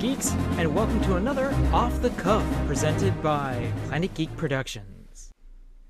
geeks, 0.00 0.32
and 0.56 0.74
welcome 0.74 0.98
to 1.02 1.16
another 1.16 1.54
Off 1.74 2.00
the 2.00 2.08
Cuff 2.10 2.42
presented 2.66 3.22
by 3.22 3.70
Planet 3.86 4.14
Geek 4.14 4.34
Productions. 4.34 5.30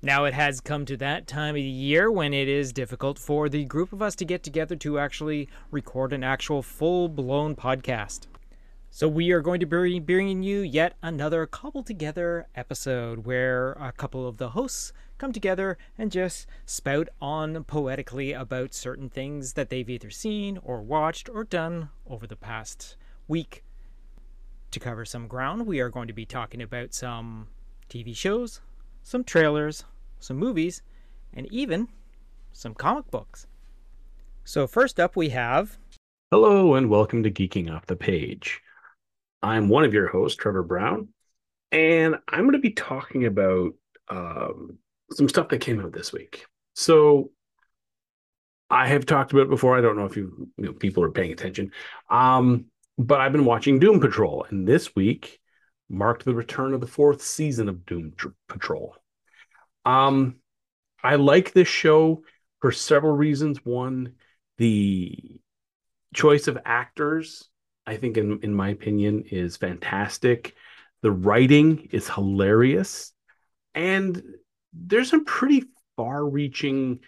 Now, 0.01 0.25
it 0.25 0.33
has 0.33 0.59
come 0.59 0.83
to 0.87 0.97
that 0.97 1.27
time 1.27 1.51
of 1.51 1.55
the 1.55 1.61
year 1.61 2.11
when 2.11 2.33
it 2.33 2.49
is 2.49 2.73
difficult 2.73 3.17
for 3.17 3.47
the 3.47 3.63
group 3.63 3.93
of 3.93 4.01
us 4.01 4.13
to 4.15 4.25
get 4.25 4.43
together 4.43 4.75
to 4.75 4.99
actually 4.99 5.47
record 5.71 6.11
an 6.11 6.25
actual 6.25 6.61
full 6.61 7.07
blown 7.07 7.55
podcast. 7.55 8.27
So, 8.89 9.07
we 9.07 9.31
are 9.31 9.39
going 9.39 9.61
to 9.61 9.65
be 9.65 9.99
bringing 9.99 10.43
you 10.43 10.59
yet 10.59 10.97
another 11.01 11.45
cobbled 11.45 11.85
together 11.85 12.47
episode 12.53 13.25
where 13.25 13.71
a 13.79 13.93
couple 13.93 14.27
of 14.27 14.35
the 14.35 14.49
hosts 14.49 14.91
come 15.19 15.31
together 15.31 15.77
and 15.97 16.11
just 16.11 16.47
spout 16.65 17.07
on 17.21 17.63
poetically 17.63 18.33
about 18.33 18.73
certain 18.73 19.09
things 19.09 19.53
that 19.53 19.69
they've 19.69 19.89
either 19.89 20.09
seen 20.09 20.59
or 20.65 20.81
watched 20.81 21.29
or 21.29 21.45
done 21.45 21.91
over 22.05 22.27
the 22.27 22.35
past 22.35 22.97
week. 23.29 23.63
To 24.71 24.79
cover 24.79 25.03
some 25.03 25.27
ground, 25.27 25.67
we 25.67 25.81
are 25.81 25.89
going 25.89 26.07
to 26.07 26.13
be 26.13 26.25
talking 26.25 26.61
about 26.61 26.93
some 26.93 27.49
TV 27.89 28.15
shows, 28.15 28.61
some 29.03 29.25
trailers, 29.25 29.83
some 30.21 30.37
movies, 30.37 30.81
and 31.33 31.45
even 31.51 31.89
some 32.53 32.73
comic 32.73 33.11
books. 33.11 33.47
So, 34.45 34.67
first 34.67 34.97
up, 34.97 35.17
we 35.17 35.27
have. 35.27 35.77
Hello, 36.31 36.75
and 36.75 36.89
welcome 36.89 37.21
to 37.23 37.29
Geeking 37.29 37.69
Off 37.69 37.85
the 37.85 37.97
Page. 37.97 38.61
I'm 39.41 39.67
one 39.67 39.83
of 39.83 39.93
your 39.93 40.07
hosts, 40.07 40.37
Trevor 40.37 40.63
Brown, 40.63 41.09
and 41.73 42.15
I'm 42.29 42.43
going 42.43 42.53
to 42.53 42.59
be 42.59 42.71
talking 42.71 43.25
about 43.25 43.73
um, 44.07 44.77
some 45.11 45.27
stuff 45.27 45.49
that 45.49 45.59
came 45.59 45.81
out 45.81 45.91
this 45.91 46.13
week. 46.13 46.45
So, 46.75 47.31
I 48.69 48.87
have 48.87 49.05
talked 49.05 49.33
about 49.33 49.47
it 49.47 49.49
before. 49.49 49.77
I 49.77 49.81
don't 49.81 49.97
know 49.97 50.05
if 50.05 50.15
you, 50.15 50.49
you 50.55 50.67
know, 50.67 50.71
people 50.71 51.03
are 51.03 51.11
paying 51.11 51.33
attention. 51.33 51.73
Um, 52.09 52.70
but 53.01 53.19
I've 53.19 53.31
been 53.31 53.45
watching 53.45 53.79
Doom 53.79 53.99
Patrol, 53.99 54.45
and 54.49 54.67
this 54.67 54.95
week 54.95 55.39
marked 55.89 56.23
the 56.23 56.35
return 56.35 56.73
of 56.73 56.81
the 56.81 56.87
fourth 56.87 57.23
season 57.23 57.67
of 57.67 57.85
Doom 57.85 58.13
Patrol. 58.47 58.95
Um, 59.85 60.35
I 61.03 61.15
like 61.15 61.51
this 61.51 61.67
show 61.67 62.23
for 62.59 62.71
several 62.71 63.13
reasons. 63.13 63.65
One, 63.65 64.13
the 64.57 65.41
choice 66.13 66.47
of 66.47 66.59
actors, 66.63 67.49
I 67.87 67.97
think, 67.97 68.17
in, 68.17 68.39
in 68.43 68.53
my 68.53 68.69
opinion, 68.69 69.23
is 69.31 69.57
fantastic. 69.57 70.55
The 71.01 71.11
writing 71.11 71.89
is 71.91 72.07
hilarious, 72.07 73.13
and 73.73 74.21
there's 74.73 75.09
some 75.09 75.25
pretty 75.25 75.63
far-reaching 75.97 76.99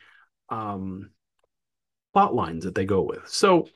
um, 0.49 1.11
plot 2.14 2.33
lines 2.33 2.66
that 2.66 2.73
they 2.73 2.86
go 2.86 3.03
with. 3.03 3.27
So 3.27 3.67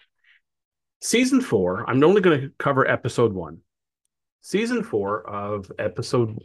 season 1.02 1.42
four, 1.42 1.90
I'm 1.90 2.04
only 2.04 2.22
going 2.22 2.42
to 2.42 2.52
cover 2.58 2.88
episode 2.88 3.34
one. 3.34 3.60
Season 4.42 4.84
four 4.84 5.28
of 5.28 5.72
episode, 5.78 6.38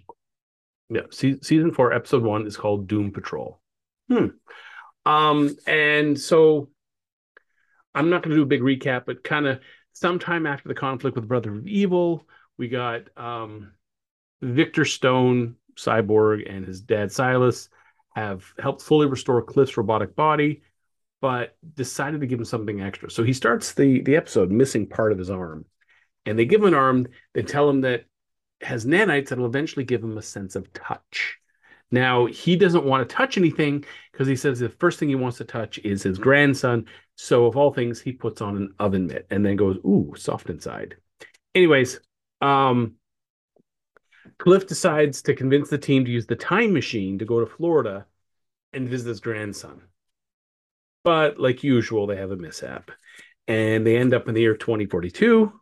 yeah, 0.91 1.03
se- 1.11 1.41
season 1.43 1.73
four, 1.73 1.93
episode 1.93 2.23
one 2.23 2.47
is 2.47 2.57
called 2.57 2.89
Doom 2.89 3.13
Patrol. 3.13 3.61
Hmm. 4.09 4.27
Um, 5.05 5.57
and 5.67 6.19
so 6.19 6.69
I'm 7.95 8.11
not 8.11 8.23
going 8.23 8.31
to 8.31 8.37
do 8.37 8.43
a 8.43 8.47
big 8.47 8.63
recap, 8.63 9.05
but 9.07 9.25
kind 9.25 9.47
of 9.47 9.61
sometime 9.93 10.47
after 10.47 10.69
the 10.69 10.75
conflict 10.75 11.17
with 11.17 11.29
Brother 11.29 11.55
of 11.55 11.67
Evil, 11.67 12.27
we 12.59 12.69
got 12.69 13.03
um, 13.17 13.73
Victor 14.41 14.85
Stone, 14.85 15.57
Cyborg, 15.77 16.51
and 16.51 16.67
his 16.67 16.81
dad 16.81 17.13
Silas 17.13 17.69
have 18.15 18.45
helped 18.59 18.83
fully 18.83 19.07
restore 19.07 19.43
Cliff's 19.43 19.77
robotic 19.77 20.15
body 20.15 20.63
but 21.23 21.57
decided 21.75 22.21
to 22.21 22.27
give 22.27 22.41
him 22.41 22.45
something 22.45 22.83
extra. 22.83 23.11
So 23.11 23.23
he 23.23 23.33
starts 23.33 23.73
the 23.73 24.03
the 24.03 24.17
episode 24.17 24.51
missing 24.51 24.87
part 24.87 25.13
of 25.13 25.19
his 25.19 25.31
arm, 25.31 25.65
and 26.27 26.39
they 26.39 26.45
give 26.45 26.61
him 26.61 26.67
an 26.67 26.75
arm. 26.75 27.07
They 27.33 27.43
tell 27.43 27.71
him 27.71 27.81
that 27.83 28.05
has 28.61 28.85
nanites 28.85 29.29
that 29.29 29.39
will 29.39 29.47
eventually 29.47 29.85
give 29.85 30.03
him 30.03 30.19
a 30.19 30.23
sense 30.23 30.57
of 30.57 30.71
touch. 30.75 31.39
Now 31.93 32.27
he 32.27 32.57
doesn't 32.57 32.85
want 32.85 33.09
to 33.09 33.15
touch 33.15 33.39
anything 33.39 33.85
because 34.11 34.27
he 34.27 34.37
says 34.37 34.59
the 34.59 34.69
first 34.69 34.99
thing 34.99 35.09
he 35.09 35.15
wants 35.15 35.39
to 35.39 35.45
touch 35.45 35.79
is 35.79 36.03
his 36.03 36.19
grandson. 36.19 36.87
So 37.17 37.47
of 37.47 37.57
all 37.57 37.73
things, 37.73 38.01
he 38.01 38.13
puts 38.13 38.41
on 38.41 38.57
an 38.57 38.75
oven 38.79 39.07
mitt 39.07 39.27
and 39.31 39.47
then 39.47 39.57
goes, 39.57 39.77
"Ooh, 39.79 40.15
soft 40.17 40.51
inside." 40.51 40.97
Anyways, 41.55 42.01
um, 42.41 42.97
Cliff 44.39 44.67
decides 44.67 45.23
to 45.23 45.35
convince 45.35 45.71
the 45.71 45.79
team 45.79 46.05
to 46.05 46.11
use 46.11 46.27
the 46.27 46.35
time 46.35 46.73
machine 46.73 47.19
to 47.21 47.25
go 47.25 47.39
to 47.39 47.47
Florida 47.47 48.07
and 48.73 48.89
visit 48.89 49.09
his 49.09 49.21
grandson. 49.21 49.83
But 51.05 51.39
like 51.39 51.65
usual, 51.65 52.07
they 52.07 52.17
have 52.17 52.31
a 52.31 52.37
mishap 52.37 52.91
and 53.49 53.87
they 53.87 53.97
end 53.97 54.15
up 54.15 54.29
in 54.29 54.35
the 54.35 54.41
year 54.41 54.57
2042. 54.57 55.53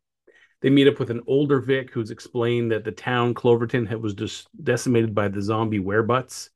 They 0.60 0.70
meet 0.70 0.88
up 0.88 0.98
with 0.98 1.10
an 1.10 1.22
older 1.26 1.60
Vic 1.60 1.90
who's 1.90 2.10
explained 2.10 2.72
that 2.72 2.84
the 2.84 2.92
town 2.92 3.32
Cloverton 3.32 3.86
had, 3.86 4.02
was 4.02 4.46
decimated 4.62 5.14
by 5.14 5.28
the 5.28 5.40
zombie 5.40 5.78
werebutts 5.78 6.50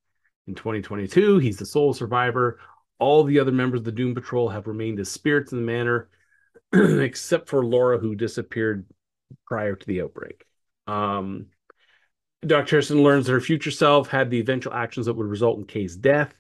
in 0.47 0.55
2022. 0.55 1.39
He's 1.39 1.57
the 1.57 1.65
sole 1.65 1.95
survivor. 1.95 2.61
All 2.99 3.25
the 3.25 3.39
other 3.39 3.53
members 3.53 3.81
of 3.81 3.85
the 3.85 3.93
Doom 3.93 4.15
Patrol 4.15 4.51
have 4.51 4.67
remained 4.67 5.01
as 5.01 5.11
spirits 5.11 5.53
in 5.53 5.59
the 5.59 5.65
manor, 5.65 6.11
except 6.73 7.49
for 7.49 7.65
Laura, 7.65 7.99
who 7.99 8.15
disappeared 8.15 8.87
prior 9.47 9.75
to 9.75 9.87
the 9.87 10.03
outbreak. 10.03 10.45
Um, 10.87 11.47
Dr. 12.47 12.71
Harrison 12.73 13.03
learns 13.03 13.27
that 13.27 13.33
her 13.33 13.41
future 13.41 13.71
self 13.71 14.09
had 14.09 14.29
the 14.29 14.39
eventual 14.39 14.75
actions 14.75 15.07
that 15.07 15.15
would 15.15 15.27
result 15.27 15.59
in 15.59 15.65
Kay's 15.65 15.97
death. 15.97 16.35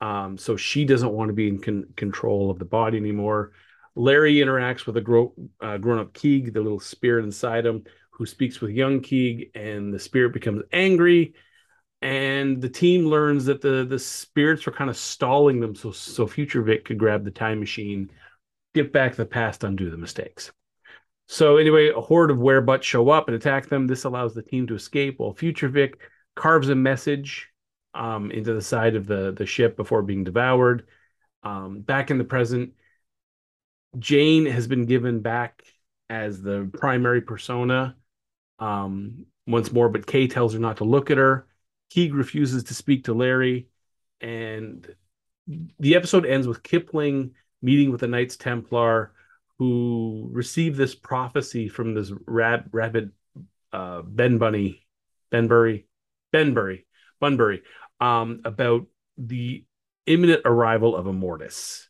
Um, 0.00 0.38
so 0.38 0.56
she 0.56 0.84
doesn't 0.84 1.12
want 1.12 1.28
to 1.28 1.34
be 1.34 1.48
in 1.48 1.60
con- 1.60 1.92
control 1.96 2.50
of 2.50 2.58
the 2.58 2.64
body 2.64 2.96
anymore. 2.96 3.52
Larry 3.94 4.36
interacts 4.36 4.86
with 4.86 4.96
a 4.96 5.30
uh, 5.60 5.76
grown 5.78 5.98
up 5.98 6.14
Keeg, 6.14 6.54
the 6.54 6.60
little 6.60 6.80
spirit 6.80 7.24
inside 7.24 7.66
him, 7.66 7.84
who 8.10 8.24
speaks 8.24 8.60
with 8.60 8.70
young 8.70 9.00
Keeg, 9.00 9.50
and 9.54 9.92
the 9.92 9.98
spirit 9.98 10.32
becomes 10.32 10.62
angry. 10.72 11.34
And 12.02 12.62
the 12.62 12.68
team 12.68 13.04
learns 13.04 13.44
that 13.44 13.60
the 13.60 13.84
the 13.84 13.98
spirits 13.98 14.64
were 14.64 14.72
kind 14.72 14.88
of 14.88 14.96
stalling 14.96 15.60
them, 15.60 15.74
so 15.74 15.90
so 15.90 16.26
future 16.26 16.62
Vic 16.62 16.86
could 16.86 16.98
grab 16.98 17.24
the 17.24 17.30
time 17.30 17.60
machine, 17.60 18.10
get 18.74 18.90
back 18.90 19.10
to 19.10 19.18
the 19.18 19.26
past, 19.26 19.64
undo 19.64 19.90
the 19.90 19.98
mistakes. 19.98 20.50
So 21.28 21.58
anyway, 21.58 21.90
a 21.90 22.00
horde 22.00 22.30
of 22.30 22.38
werebutts 22.38 22.84
show 22.84 23.10
up 23.10 23.28
and 23.28 23.36
attack 23.36 23.68
them. 23.68 23.86
This 23.86 24.04
allows 24.04 24.34
the 24.34 24.42
team 24.42 24.66
to 24.68 24.74
escape, 24.74 25.18
while 25.18 25.34
future 25.34 25.68
Vic 25.68 25.98
carves 26.36 26.70
a 26.70 26.74
message 26.74 27.49
um, 27.94 28.30
into 28.30 28.54
the 28.54 28.62
side 28.62 28.96
of 28.96 29.06
the 29.06 29.32
the 29.32 29.46
ship 29.46 29.76
before 29.76 30.02
being 30.02 30.24
devoured. 30.24 30.86
Um, 31.42 31.80
back 31.80 32.10
in 32.10 32.18
the 32.18 32.24
present, 32.24 32.74
Jane 33.98 34.46
has 34.46 34.66
been 34.66 34.86
given 34.86 35.20
back 35.20 35.62
as 36.08 36.42
the 36.42 36.70
primary 36.78 37.20
persona 37.22 37.96
um, 38.58 39.26
once 39.46 39.72
more, 39.72 39.88
but 39.88 40.06
Kay 40.06 40.26
tells 40.26 40.52
her 40.52 40.58
not 40.58 40.78
to 40.78 40.84
look 40.84 41.10
at 41.10 41.18
her. 41.18 41.46
Keeg 41.90 42.14
refuses 42.14 42.64
to 42.64 42.74
speak 42.74 43.04
to 43.04 43.14
Larry, 43.14 43.68
and 44.20 44.86
the 45.78 45.96
episode 45.96 46.26
ends 46.26 46.46
with 46.46 46.62
Kipling 46.62 47.32
meeting 47.62 47.90
with 47.90 48.00
the 48.00 48.08
Knights 48.08 48.36
Templar, 48.36 49.12
who 49.58 50.28
received 50.32 50.76
this 50.76 50.94
prophecy 50.94 51.68
from 51.68 51.94
this 51.94 52.12
rab- 52.26 52.68
rabbit 52.72 53.10
uh, 53.72 54.02
Ben 54.02 54.38
Bunny, 54.38 54.86
Benbury, 55.30 55.84
Benbury, 56.32 56.84
Bunbury, 57.20 57.62
um, 58.00 58.40
about 58.44 58.86
the 59.18 59.64
imminent 60.06 60.42
arrival 60.44 60.96
of 60.96 61.06
Immortus. 61.06 61.86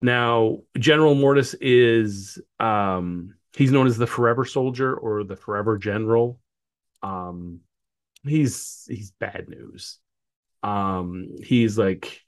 Now, 0.00 0.58
General 0.78 1.14
Immortus 1.14 1.54
is 1.60 2.40
um, 2.58 3.34
he's 3.54 3.70
known 3.70 3.86
as 3.86 3.98
the 3.98 4.06
Forever 4.06 4.44
Soldier 4.44 4.94
or 4.94 5.24
the 5.24 5.36
Forever 5.36 5.78
General. 5.78 6.40
Um, 7.02 7.60
he's 8.24 8.84
he's 8.88 9.12
bad 9.12 9.48
news. 9.48 9.98
Um, 10.62 11.36
he's 11.42 11.78
like 11.78 12.20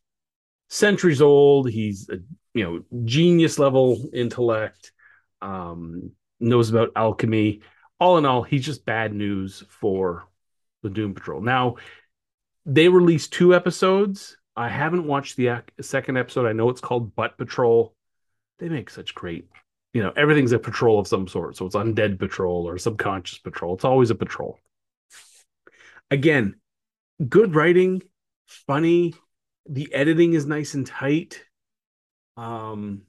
centuries 0.69 1.23
old. 1.23 1.69
He's 1.71 2.09
a 2.09 2.19
you 2.53 2.65
know 2.65 3.05
genius 3.05 3.59
level 3.59 4.09
intellect. 4.13 4.93
Um, 5.43 6.13
knows 6.41 6.71
about 6.71 6.93
alchemy. 6.97 7.63
All 7.99 8.19
in 8.19 8.27
all, 8.27 8.43
he's 8.43 8.65
just 8.65 8.85
bad 8.85 9.13
news 9.13 9.65
for 9.69 10.29
the 10.83 10.91
Doom 10.91 11.15
Patrol. 11.15 11.41
Now, 11.41 11.77
they 12.67 12.89
released 12.89 13.33
two 13.33 13.55
episodes. 13.55 14.37
I 14.57 14.69
haven't 14.69 15.07
watched 15.07 15.37
the 15.37 15.63
second 15.81 16.17
episode. 16.17 16.47
I 16.47 16.53
know 16.53 16.71
it's 16.71 16.81
called 16.81 17.15
Butt 17.15 17.37
Patrol. 17.37 17.95
They 18.59 18.69
make 18.69 18.89
such 18.89 19.15
great, 19.15 19.49
you 19.93 20.03
know, 20.03 20.13
everything's 20.17 20.53
a 20.53 20.59
patrol 20.59 20.99
of 20.99 21.09
some 21.09 21.27
sort. 21.27 21.57
So 21.57 21.67
it's 21.67 21.75
undead 21.75 22.19
patrol 22.19 22.69
or 22.69 22.79
subconscious 22.79 23.39
patrol. 23.39 23.75
It's 23.75 23.85
always 23.85 24.11
a 24.11 24.15
patrol. 24.15 24.59
Again, 26.11 26.55
good 27.29 27.55
writing, 27.55 28.03
funny. 28.47 29.15
The 29.69 29.93
editing 29.93 30.35
is 30.35 30.47
nice 30.47 30.75
and 30.75 30.87
tight. 30.87 31.45
Um, 32.37 33.03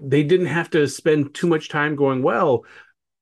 they 0.00 0.22
didn't 0.22 0.46
have 0.46 0.70
to 0.70 0.88
spend 0.88 1.34
too 1.34 1.46
much 1.46 1.68
time 1.68 1.94
going 1.94 2.22
well 2.22 2.64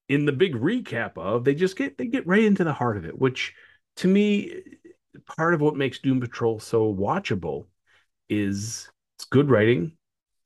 in 0.09 0.25
the 0.25 0.33
big 0.33 0.55
recap 0.55 1.19
of. 1.19 1.45
They 1.45 1.55
just 1.55 1.77
get 1.77 1.99
they 1.99 2.07
get 2.07 2.27
right 2.27 2.45
into 2.45 2.65
the 2.65 2.73
heart 2.73 2.97
of 2.97 3.05
it, 3.05 3.19
which 3.19 3.55
to 3.97 4.09
me 4.09 4.63
part 5.37 5.55
of 5.55 5.61
what 5.61 5.77
makes 5.77 5.99
Doom 5.99 6.21
Patrol 6.21 6.59
so 6.59 6.93
watchable 6.93 7.67
is 8.29 8.91
it's 9.17 9.25
good 9.25 9.51
writing, 9.51 9.93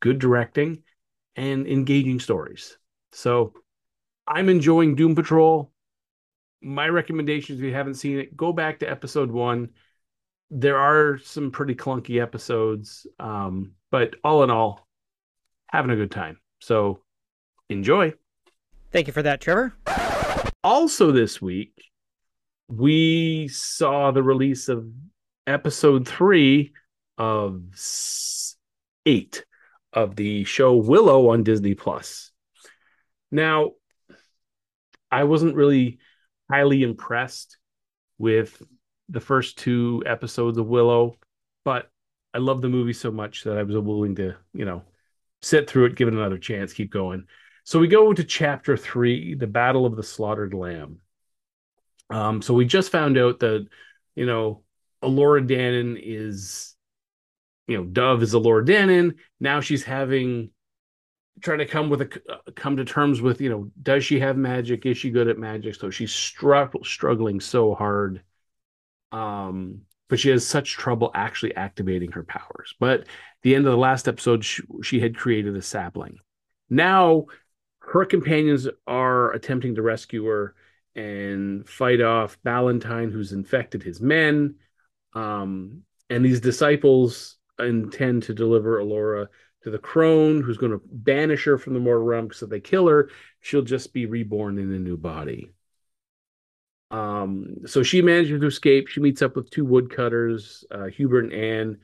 good 0.00 0.18
directing, 0.18 0.82
and 1.36 1.66
engaging 1.66 2.20
stories. 2.20 2.78
So 3.12 3.54
I'm 4.26 4.48
enjoying 4.48 4.94
Doom 4.94 5.14
Patrol. 5.14 5.72
My 6.60 6.88
recommendation, 6.88 7.56
if 7.56 7.62
you 7.62 7.74
haven't 7.74 7.94
seen 7.94 8.18
it, 8.18 8.36
go 8.36 8.52
back 8.52 8.78
to 8.80 8.90
episode 8.90 9.30
one. 9.30 9.70
There 10.50 10.78
are 10.78 11.18
some 11.18 11.50
pretty 11.50 11.74
clunky 11.74 12.20
episodes, 12.20 13.06
um, 13.18 13.72
but 13.90 14.14
all 14.22 14.44
in 14.44 14.50
all, 14.50 14.86
having 15.66 15.90
a 15.90 15.96
good 15.96 16.10
time. 16.10 16.38
So 16.60 17.02
enjoy. 17.68 18.14
Thank 18.92 19.06
you 19.06 19.12
for 19.12 19.22
that, 19.22 19.40
Trevor. 19.40 19.74
Also, 20.62 21.10
this 21.10 21.42
week, 21.42 21.91
we 22.68 23.48
saw 23.48 24.10
the 24.10 24.22
release 24.22 24.68
of 24.68 24.86
episode 25.46 26.06
three 26.06 26.72
of 27.18 27.62
eight 29.06 29.44
of 29.92 30.16
the 30.16 30.44
show 30.44 30.76
Willow 30.76 31.30
on 31.30 31.42
Disney 31.42 31.74
Plus. 31.74 32.30
Now, 33.30 33.72
I 35.10 35.24
wasn't 35.24 35.54
really 35.54 35.98
highly 36.50 36.82
impressed 36.82 37.58
with 38.18 38.62
the 39.08 39.20
first 39.20 39.58
two 39.58 40.02
episodes 40.06 40.56
of 40.56 40.66
Willow, 40.66 41.18
but 41.64 41.90
I 42.32 42.38
love 42.38 42.62
the 42.62 42.68
movie 42.68 42.94
so 42.94 43.10
much 43.10 43.44
that 43.44 43.58
I 43.58 43.62
was 43.62 43.76
willing 43.76 44.14
to, 44.16 44.36
you 44.54 44.64
know, 44.64 44.82
sit 45.42 45.68
through 45.68 45.86
it, 45.86 45.96
give 45.96 46.08
it 46.08 46.14
another 46.14 46.38
chance, 46.38 46.72
keep 46.72 46.90
going. 46.90 47.24
So 47.64 47.78
we 47.78 47.88
go 47.88 48.12
to 48.12 48.24
chapter 48.24 48.76
three, 48.76 49.34
the 49.34 49.46
Battle 49.46 49.84
of 49.84 49.96
the 49.96 50.02
Slaughtered 50.02 50.54
Lamb. 50.54 50.98
Um, 52.12 52.42
so 52.42 52.54
we 52.54 52.66
just 52.66 52.92
found 52.92 53.16
out 53.16 53.40
that, 53.40 53.66
you 54.14 54.26
know, 54.26 54.62
Elora 55.02 55.46
Danan 55.48 55.98
is, 56.00 56.74
you 57.66 57.76
know, 57.76 57.84
Dove 57.84 58.22
is 58.22 58.34
Elora 58.34 58.66
Danan. 58.66 59.16
Now 59.40 59.60
she's 59.60 59.82
having 59.82 60.50
trying 61.40 61.58
to 61.58 61.66
come 61.66 61.88
with 61.88 62.02
a 62.02 62.20
uh, 62.28 62.50
come 62.54 62.76
to 62.76 62.84
terms 62.84 63.20
with, 63.22 63.40
you 63.40 63.48
know, 63.48 63.70
does 63.82 64.04
she 64.04 64.20
have 64.20 64.36
magic? 64.36 64.84
Is 64.84 64.98
she 64.98 65.10
good 65.10 65.28
at 65.28 65.38
magic? 65.38 65.74
So 65.74 65.90
she's 65.90 66.12
stru- 66.12 66.84
struggling 66.84 67.40
so 67.40 67.74
hard. 67.74 68.22
Um, 69.10 69.82
but 70.08 70.20
she 70.20 70.28
has 70.28 70.46
such 70.46 70.72
trouble 70.72 71.10
actually 71.14 71.56
activating 71.56 72.12
her 72.12 72.22
powers. 72.22 72.74
But 72.78 73.06
the 73.42 73.54
end 73.54 73.66
of 73.66 73.72
the 73.72 73.78
last 73.78 74.06
episode, 74.06 74.44
she, 74.44 74.62
she 74.82 75.00
had 75.00 75.16
created 75.16 75.56
a 75.56 75.62
sapling. 75.62 76.18
Now 76.68 77.26
her 77.78 78.04
companions 78.04 78.68
are 78.86 79.32
attempting 79.32 79.76
to 79.76 79.82
rescue 79.82 80.24
her 80.26 80.54
and 80.94 81.68
fight 81.68 82.00
off 82.00 82.38
Ballantine, 82.42 83.10
who's 83.10 83.32
infected 83.32 83.82
his 83.82 84.00
men. 84.00 84.56
Um, 85.14 85.82
and 86.10 86.24
these 86.24 86.40
disciples 86.40 87.36
intend 87.58 88.24
to 88.24 88.34
deliver 88.34 88.80
Elora 88.80 89.28
to 89.62 89.70
the 89.70 89.78
crone, 89.78 90.42
who's 90.42 90.58
going 90.58 90.72
to 90.72 90.82
banish 90.84 91.44
her 91.44 91.56
from 91.56 91.74
the 91.74 91.80
mortal 91.80 92.04
realm 92.04 92.26
because 92.26 92.42
if 92.42 92.50
they 92.50 92.60
kill 92.60 92.88
her, 92.88 93.10
she'll 93.40 93.62
just 93.62 93.92
be 93.92 94.06
reborn 94.06 94.58
in 94.58 94.72
a 94.72 94.78
new 94.78 94.96
body. 94.96 95.52
Um, 96.90 97.66
so 97.66 97.82
she 97.82 98.02
manages 98.02 98.40
to 98.40 98.46
escape. 98.46 98.88
She 98.88 99.00
meets 99.00 99.22
up 99.22 99.34
with 99.34 99.50
two 99.50 99.64
woodcutters, 99.64 100.64
uh, 100.70 100.86
Hubert 100.86 101.24
and 101.24 101.32
Anne, 101.32 101.78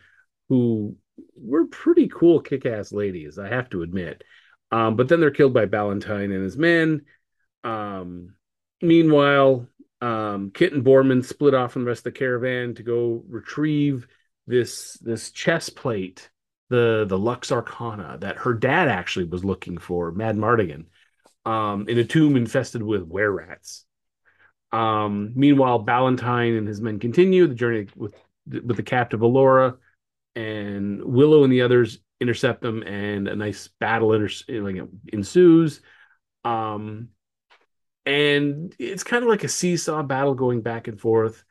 who 0.48 0.96
were 1.34 1.66
pretty 1.66 2.08
cool, 2.08 2.40
kick 2.40 2.66
ass 2.66 2.92
ladies, 2.92 3.38
I 3.38 3.48
have 3.48 3.70
to 3.70 3.82
admit. 3.82 4.22
Um, 4.70 4.96
but 4.96 5.08
then 5.08 5.20
they're 5.20 5.30
killed 5.30 5.54
by 5.54 5.64
Ballantine 5.64 6.30
and 6.30 6.44
his 6.44 6.58
men. 6.58 7.02
Um, 7.64 8.34
meanwhile, 8.82 9.66
um, 10.00 10.50
Kit 10.52 10.72
and 10.72 10.84
Boorman 10.84 11.24
split 11.24 11.54
off 11.54 11.72
from 11.72 11.82
the 11.84 11.88
rest 11.88 12.00
of 12.00 12.12
the 12.12 12.18
caravan 12.18 12.74
to 12.74 12.82
go 12.82 13.24
retrieve 13.28 14.06
this 14.46 14.94
this 14.94 15.30
chest 15.30 15.76
plate, 15.76 16.30
the 16.70 17.04
the 17.08 17.18
Lux 17.18 17.52
Arcana 17.52 18.18
that 18.20 18.38
her 18.38 18.54
dad 18.54 18.88
actually 18.88 19.26
was 19.26 19.44
looking 19.44 19.78
for, 19.78 20.12
Madmartigan, 20.12 20.86
um, 21.44 21.88
in 21.88 21.98
a 21.98 22.04
tomb 22.04 22.36
infested 22.36 22.82
with 22.82 23.02
were 23.02 23.30
rats. 23.30 23.84
Um, 24.70 25.32
meanwhile, 25.34 25.78
Ballantine 25.78 26.54
and 26.54 26.68
his 26.68 26.80
men 26.80 26.98
continue 26.98 27.46
the 27.46 27.54
journey 27.54 27.88
with 27.96 28.14
with 28.46 28.76
the 28.76 28.82
captive 28.82 29.20
Elora, 29.20 29.76
and 30.34 31.02
Willow 31.02 31.44
and 31.44 31.52
the 31.52 31.62
others 31.62 31.98
intercept 32.20 32.62
them, 32.62 32.82
and 32.82 33.28
a 33.28 33.36
nice 33.36 33.68
battle 33.80 34.12
inter- 34.12 34.88
ensues. 35.12 35.80
Um, 36.44 37.08
and 38.08 38.74
it's 38.78 39.04
kind 39.04 39.22
of 39.22 39.28
like 39.28 39.44
a 39.44 39.48
seesaw 39.48 40.02
battle 40.02 40.34
going 40.34 40.62
back 40.62 40.88
and 40.88 40.98
forth. 40.98 41.44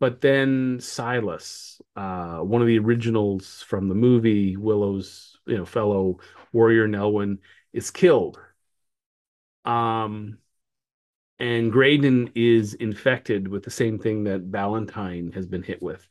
But 0.00 0.20
then 0.20 0.78
Silas, 0.80 1.80
uh, 1.94 2.38
one 2.38 2.60
of 2.60 2.66
the 2.66 2.80
originals 2.80 3.62
from 3.68 3.88
the 3.88 3.94
movie, 3.94 4.56
Willow's 4.56 5.38
you 5.46 5.56
know 5.56 5.64
fellow 5.64 6.18
warrior 6.52 6.88
Nelwyn, 6.88 7.38
is 7.72 7.92
killed. 7.92 8.40
Um, 9.64 10.38
and 11.38 11.70
Graydon 11.70 12.32
is 12.34 12.74
infected 12.74 13.46
with 13.46 13.62
the 13.62 13.70
same 13.70 13.98
thing 14.00 14.24
that 14.24 14.40
Valentine 14.40 15.30
has 15.32 15.46
been 15.46 15.62
hit 15.62 15.80
with. 15.80 16.06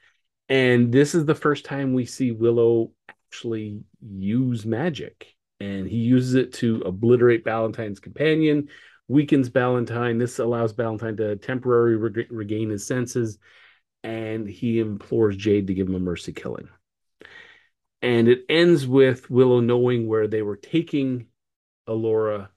And 0.48 0.94
this 0.94 1.13
is 1.13 1.25
the 1.25 1.36
first 1.36 1.66
time 1.66 1.94
we 1.94 2.06
see 2.06 2.31
Willow 2.31 2.94
actually 3.10 3.81
use 4.01 4.66
magic. 4.66 5.36
And 5.60 5.88
he 5.90 5.98
uses 5.98 6.36
it 6.36 6.54
to 6.54 6.81
obliterate 6.86 7.44
Valentine's 7.44 8.00
companion, 8.00 8.69
weakens 9.10 9.50
Ballantine. 9.50 10.18
This 10.18 10.40
allows 10.40 10.72
Ballantine 10.72 11.18
to 11.18 11.36
temporarily 11.36 11.96
reg- 11.96 12.32
regain 12.32 12.70
his 12.70 12.88
senses. 12.88 13.38
And 14.02 14.48
he 14.48 14.80
implores 14.80 15.36
Jade 15.36 15.68
to 15.68 15.74
give 15.74 15.90
him 15.90 15.96
a 15.96 16.00
mercy 16.00 16.32
killing. 16.32 16.70
And 18.02 18.30
it 18.30 18.46
ends 18.48 18.88
with 18.88 19.30
Willow 19.30 19.60
knowing 19.60 20.08
where 20.08 20.28
they 20.28 20.42
were 20.42 20.56
taking 20.56 21.28
Elora 21.86 22.48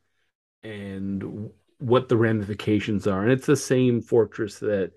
and 0.63 1.51
what 1.79 2.09
the 2.09 2.17
ramifications 2.17 3.09
are. 3.09 3.25
And 3.25 3.33
it's 3.33 3.47
the 3.47 3.57
same 3.57 4.03
fortress 4.03 4.61
that 4.61 4.93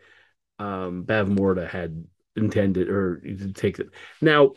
um, 0.59 1.03
Bavmorda 1.03 1.67
had 1.67 2.05
intended 2.35 2.89
or 2.89 3.21
to 3.21 3.53
take 3.53 3.79
it. 3.79 3.89
Now, 4.21 4.51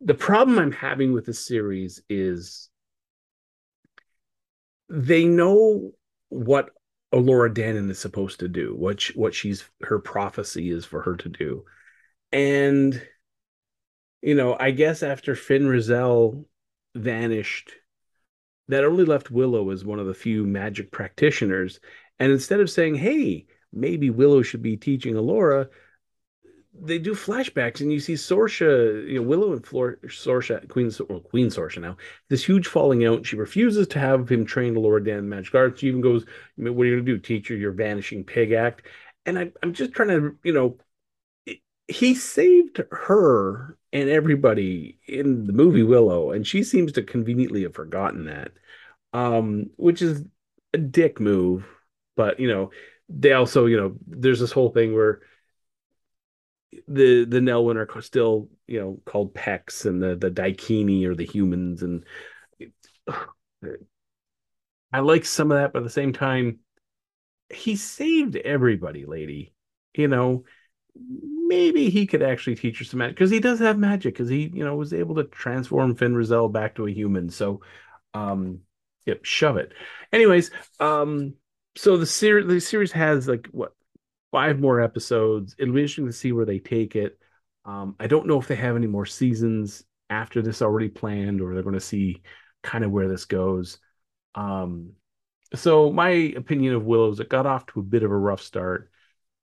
the 0.00 0.14
problem 0.14 0.58
I'm 0.58 0.72
having 0.72 1.12
with 1.12 1.24
the 1.24 1.32
series 1.32 2.02
is 2.10 2.68
they 4.88 5.24
know 5.24 5.92
what 6.28 6.70
Elora 7.12 7.52
Danan 7.52 7.90
is 7.90 7.98
supposed 7.98 8.40
to 8.40 8.48
do, 8.48 8.74
what 8.74 9.00
she, 9.00 9.12
what 9.14 9.34
she's 9.34 9.64
her 9.82 9.98
prophecy 9.98 10.70
is 10.70 10.84
for 10.84 11.02
her 11.02 11.16
to 11.16 11.28
do, 11.28 11.64
and 12.32 13.00
you 14.22 14.34
know, 14.34 14.56
I 14.58 14.72
guess 14.72 15.02
after 15.02 15.34
Fin 15.34 15.64
Raziel 15.64 16.44
vanished 16.94 17.72
that 18.68 18.84
only 18.84 19.04
left 19.04 19.30
Willow 19.30 19.70
as 19.70 19.84
one 19.84 19.98
of 19.98 20.06
the 20.06 20.14
few 20.14 20.44
magic 20.44 20.92
practitioners. 20.92 21.80
And 22.18 22.30
instead 22.30 22.60
of 22.60 22.70
saying, 22.70 22.96
hey, 22.96 23.46
maybe 23.72 24.10
Willow 24.10 24.42
should 24.42 24.62
be 24.62 24.76
teaching 24.76 25.14
Elora, 25.14 25.68
they 26.74 26.98
do 26.98 27.14
flashbacks 27.14 27.80
and 27.80 27.92
you 27.92 28.00
see 28.00 28.14
Sorsha, 28.14 29.06
you 29.08 29.20
know, 29.20 29.26
Willow 29.26 29.52
and 29.52 29.66
Flor- 29.66 29.98
Sorsha, 30.06 30.68
Queen, 30.68 30.90
well, 31.08 31.20
Queen 31.20 31.48
Sorsha 31.48 31.80
now, 31.80 31.96
this 32.28 32.44
huge 32.44 32.66
falling 32.66 33.04
out. 33.06 33.26
She 33.26 33.36
refuses 33.36 33.88
to 33.88 33.98
have 33.98 34.28
him 34.28 34.44
train 34.44 34.74
Elora 34.74 35.04
Dan 35.04 35.28
magic 35.28 35.54
arts. 35.54 35.80
She 35.80 35.88
even 35.88 36.00
goes, 36.00 36.24
What 36.56 36.66
are 36.66 36.84
you 36.84 36.96
going 36.96 37.06
to 37.06 37.12
do? 37.12 37.18
teacher? 37.18 37.56
your 37.56 37.72
vanishing 37.72 38.24
pig 38.24 38.52
act? 38.52 38.82
And 39.26 39.38
I, 39.38 39.50
I'm 39.62 39.72
just 39.72 39.92
trying 39.92 40.08
to, 40.08 40.36
you 40.44 40.52
know, 40.52 40.76
he 41.88 42.14
saved 42.14 42.82
her 42.92 43.76
and 43.92 44.10
everybody 44.10 44.98
in 45.06 45.46
the 45.46 45.52
movie 45.52 45.82
Willow, 45.82 46.32
and 46.32 46.46
she 46.46 46.62
seems 46.62 46.92
to 46.92 47.02
conveniently 47.02 47.62
have 47.62 47.74
forgotten 47.74 48.26
that, 48.26 48.52
um, 49.14 49.70
which 49.76 50.02
is 50.02 50.22
a 50.74 50.78
dick 50.78 51.18
move. 51.18 51.66
But 52.14 52.38
you 52.38 52.48
know, 52.48 52.70
they 53.08 53.32
also, 53.32 53.66
you 53.66 53.78
know, 53.78 53.96
there's 54.06 54.40
this 54.40 54.52
whole 54.52 54.70
thing 54.70 54.94
where 54.94 55.20
the 56.86 57.24
the 57.24 57.40
Nelwyn 57.40 57.76
are 57.76 58.02
still, 58.02 58.48
you 58.66 58.80
know, 58.80 59.00
called 59.04 59.34
Pecks, 59.34 59.84
and 59.84 60.02
the 60.02 60.16
the 60.16 60.30
Daikini 60.30 61.04
or 61.06 61.14
the 61.14 61.26
humans, 61.26 61.82
and 61.82 62.04
I 64.92 65.00
like 65.00 65.24
some 65.24 65.50
of 65.50 65.58
that, 65.58 65.72
but 65.72 65.80
at 65.80 65.84
the 65.84 65.90
same 65.90 66.12
time, 66.12 66.60
he 67.50 67.76
saved 67.76 68.36
everybody, 68.36 69.06
lady. 69.06 69.54
You 69.94 70.08
know, 70.08 70.44
maybe 70.94 71.90
he 71.90 72.06
could 72.06 72.22
actually 72.22 72.56
teach 72.56 72.78
her 72.78 72.84
some 72.84 72.98
magic 72.98 73.16
because 73.16 73.30
he 73.30 73.40
does 73.40 73.58
have 73.58 73.78
magic 73.78 74.14
because 74.14 74.28
he 74.28 74.50
you 74.52 74.64
know 74.64 74.76
was 74.76 74.92
able 74.92 75.14
to 75.16 75.24
transform 75.24 75.94
Fin 75.94 76.14
Raziel 76.14 76.52
back 76.52 76.74
to 76.76 76.86
a 76.86 76.90
human. 76.90 77.30
So, 77.30 77.62
um, 78.14 78.60
yep, 79.06 79.24
shove 79.24 79.56
it. 79.56 79.72
Anyways, 80.12 80.50
um, 80.80 81.34
so 81.76 81.96
the 81.96 82.06
series 82.06 82.46
the 82.46 82.60
series 82.60 82.92
has 82.92 83.28
like 83.28 83.48
what 83.52 83.74
five 84.30 84.60
more 84.60 84.80
episodes. 84.80 85.54
It'll 85.58 85.74
be 85.74 85.80
interesting 85.80 86.06
to 86.06 86.12
see 86.12 86.32
where 86.32 86.46
they 86.46 86.58
take 86.58 86.96
it. 86.96 87.18
Um, 87.64 87.96
I 88.00 88.06
don't 88.06 88.26
know 88.26 88.40
if 88.40 88.48
they 88.48 88.56
have 88.56 88.76
any 88.76 88.86
more 88.86 89.06
seasons 89.06 89.84
after 90.10 90.42
this 90.42 90.62
already 90.62 90.88
planned, 90.88 91.40
or 91.40 91.54
they're 91.54 91.62
going 91.62 91.74
to 91.74 91.80
see 91.80 92.22
kind 92.62 92.84
of 92.84 92.90
where 92.90 93.08
this 93.08 93.24
goes. 93.24 93.78
Um, 94.34 94.92
so 95.54 95.90
my 95.90 96.08
opinion 96.08 96.74
of 96.74 96.84
Willows, 96.84 97.20
it 97.20 97.28
got 97.28 97.46
off 97.46 97.66
to 97.66 97.80
a 97.80 97.82
bit 97.82 98.02
of 98.02 98.10
a 98.10 98.16
rough 98.16 98.40
start 98.40 98.90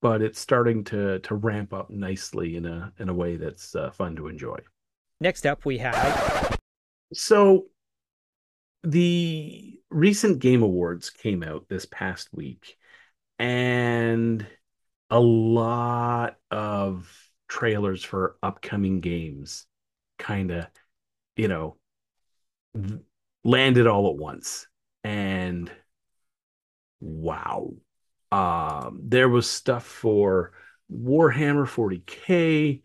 but 0.05 0.21
it's 0.21 0.39
starting 0.39 0.83
to 0.83 1.17
to 1.17 1.33
ramp 1.33 1.73
up 1.73 1.89
nicely 1.89 2.57
in 2.57 2.65
a 2.67 2.93
in 2.99 3.09
a 3.09 3.13
way 3.13 3.37
that's 3.37 3.75
uh, 3.75 3.89
fun 3.89 4.15
to 4.15 4.27
enjoy. 4.27 4.59
Next 5.19 5.47
up, 5.47 5.65
we 5.65 5.79
have 5.79 6.59
so 7.11 7.65
the 8.83 9.79
recent 9.89 10.37
Game 10.37 10.61
Awards 10.61 11.09
came 11.09 11.41
out 11.41 11.65
this 11.69 11.87
past 11.87 12.29
week, 12.31 12.77
and 13.39 14.45
a 15.09 15.19
lot 15.19 16.37
of 16.51 17.09
trailers 17.47 18.03
for 18.03 18.37
upcoming 18.41 19.01
games 19.01 19.65
kind 20.17 20.51
of, 20.51 20.67
you 21.35 21.47
know, 21.47 21.77
landed 23.43 23.87
all 23.87 24.09
at 24.09 24.17
once. 24.17 24.67
And 25.03 25.71
wow. 26.99 27.71
Um, 28.31 28.99
there 29.03 29.29
was 29.29 29.49
stuff 29.49 29.85
for 29.85 30.51
Warhammer 30.91 31.67
40K, 31.67 32.81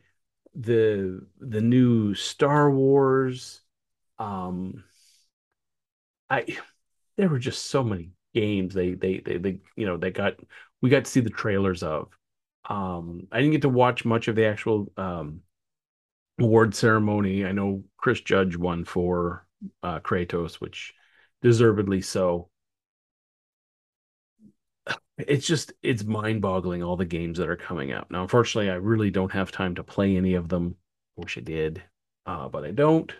the 0.54 1.26
the 1.40 1.60
new 1.60 2.14
Star 2.14 2.70
Wars. 2.70 3.62
Um, 4.18 4.84
I 6.28 6.58
there 7.16 7.28
were 7.28 7.38
just 7.38 7.66
so 7.66 7.82
many 7.82 8.10
games 8.34 8.74
they 8.74 8.94
they 8.94 9.18
they, 9.18 9.38
they 9.38 9.58
you 9.76 9.86
know 9.86 9.96
they 9.96 10.10
got 10.10 10.34
we 10.80 10.90
got 10.90 11.04
to 11.04 11.10
see 11.10 11.20
the 11.20 11.30
trailers 11.30 11.82
of. 11.82 12.08
Um, 12.68 13.26
I 13.32 13.38
didn't 13.38 13.52
get 13.52 13.62
to 13.62 13.68
watch 13.68 14.04
much 14.04 14.28
of 14.28 14.36
the 14.36 14.46
actual 14.46 14.92
um, 14.96 15.40
award 16.38 16.74
ceremony. 16.74 17.44
I 17.44 17.52
know 17.52 17.84
Chris 17.96 18.20
Judge 18.20 18.56
won 18.56 18.84
for 18.84 19.46
uh, 19.82 20.00
Kratos, 20.00 20.54
which 20.54 20.94
deservedly 21.42 22.00
so. 22.00 22.48
It's 25.18 25.46
just 25.46 25.72
it's 25.82 26.04
mind-boggling 26.04 26.82
all 26.82 26.96
the 26.96 27.04
games 27.04 27.38
that 27.38 27.48
are 27.48 27.56
coming 27.56 27.92
out 27.92 28.10
now. 28.10 28.22
Unfortunately, 28.22 28.70
I 28.70 28.76
really 28.76 29.10
don't 29.10 29.32
have 29.32 29.52
time 29.52 29.74
to 29.74 29.84
play 29.84 30.16
any 30.16 30.34
of 30.34 30.48
them. 30.48 30.76
Wish 31.16 31.36
I 31.36 31.42
did, 31.42 31.82
uh, 32.24 32.48
but 32.48 32.64
I 32.64 32.70
don't. 32.70 33.12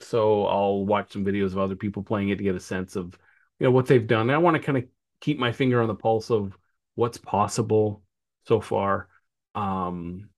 So 0.00 0.46
I'll 0.46 0.86
watch 0.86 1.12
some 1.12 1.24
videos 1.24 1.52
of 1.52 1.58
other 1.58 1.76
people 1.76 2.02
playing 2.02 2.30
it 2.30 2.36
to 2.36 2.44
get 2.44 2.54
a 2.54 2.60
sense 2.60 2.96
of 2.96 3.18
you 3.58 3.66
know 3.66 3.70
what 3.70 3.86
they've 3.86 4.06
done. 4.06 4.22
And 4.22 4.32
I 4.32 4.38
want 4.38 4.56
to 4.56 4.62
kind 4.62 4.78
of 4.78 4.84
keep 5.20 5.38
my 5.38 5.52
finger 5.52 5.82
on 5.82 5.88
the 5.88 5.94
pulse 5.94 6.30
of 6.30 6.56
what's 6.94 7.18
possible 7.18 8.02
so 8.46 8.60
far. 8.60 9.08
Um, 9.54 10.30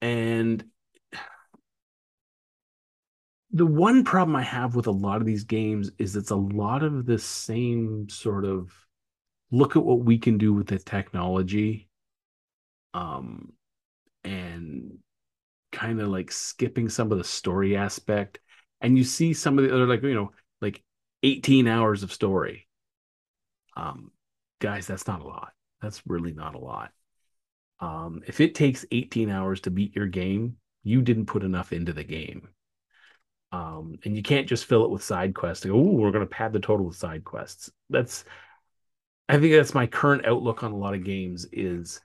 and 0.00 0.64
the 3.52 3.66
one 3.66 4.04
problem 4.04 4.36
I 4.36 4.42
have 4.42 4.76
with 4.76 4.86
a 4.86 4.92
lot 4.92 5.20
of 5.20 5.26
these 5.26 5.44
games 5.44 5.90
is 5.98 6.16
it's 6.16 6.30
a 6.30 6.36
lot 6.36 6.82
of 6.82 7.06
the 7.06 7.18
same 7.18 8.08
sort 8.08 8.44
of 8.44 8.70
look 9.50 9.76
at 9.76 9.84
what 9.84 10.00
we 10.00 10.18
can 10.18 10.38
do 10.38 10.52
with 10.52 10.68
the 10.68 10.78
technology 10.78 11.88
um 12.94 13.52
and 14.24 14.98
kind 15.72 16.00
of 16.00 16.08
like 16.08 16.30
skipping 16.30 16.88
some 16.88 17.10
of 17.12 17.18
the 17.18 17.24
story 17.24 17.76
aspect 17.76 18.40
and 18.80 18.96
you 18.96 19.04
see 19.04 19.32
some 19.32 19.58
of 19.58 19.64
the 19.64 19.74
other 19.74 19.86
like 19.86 20.02
you 20.02 20.14
know 20.14 20.32
like 20.60 20.82
18 21.22 21.66
hours 21.66 22.02
of 22.02 22.12
story 22.12 22.66
um 23.76 24.10
guys 24.60 24.86
that's 24.86 25.06
not 25.06 25.20
a 25.20 25.26
lot 25.26 25.52
that's 25.82 26.02
really 26.06 26.32
not 26.32 26.54
a 26.54 26.58
lot 26.58 26.90
um 27.80 28.22
if 28.26 28.40
it 28.40 28.54
takes 28.54 28.86
18 28.92 29.28
hours 29.30 29.60
to 29.60 29.70
beat 29.70 29.96
your 29.96 30.06
game 30.06 30.56
you 30.82 31.02
didn't 31.02 31.26
put 31.26 31.42
enough 31.42 31.72
into 31.72 31.92
the 31.92 32.04
game 32.04 32.48
um, 33.52 33.98
and 34.04 34.16
you 34.16 34.22
can't 34.22 34.46
just 34.46 34.66
fill 34.66 34.84
it 34.84 34.90
with 34.90 35.02
side 35.02 35.34
quests. 35.34 35.64
Go, 35.64 35.74
oh, 35.74 35.80
we're 35.80 36.12
going 36.12 36.26
to 36.26 36.30
pad 36.30 36.52
the 36.52 36.60
total 36.60 36.86
with 36.86 36.96
side 36.96 37.24
quests. 37.24 37.70
That's, 37.88 38.24
I 39.28 39.38
think 39.38 39.52
that's 39.52 39.74
my 39.74 39.86
current 39.86 40.24
outlook 40.26 40.62
on 40.62 40.72
a 40.72 40.76
lot 40.76 40.94
of 40.94 41.04
games 41.04 41.46
is 41.52 42.00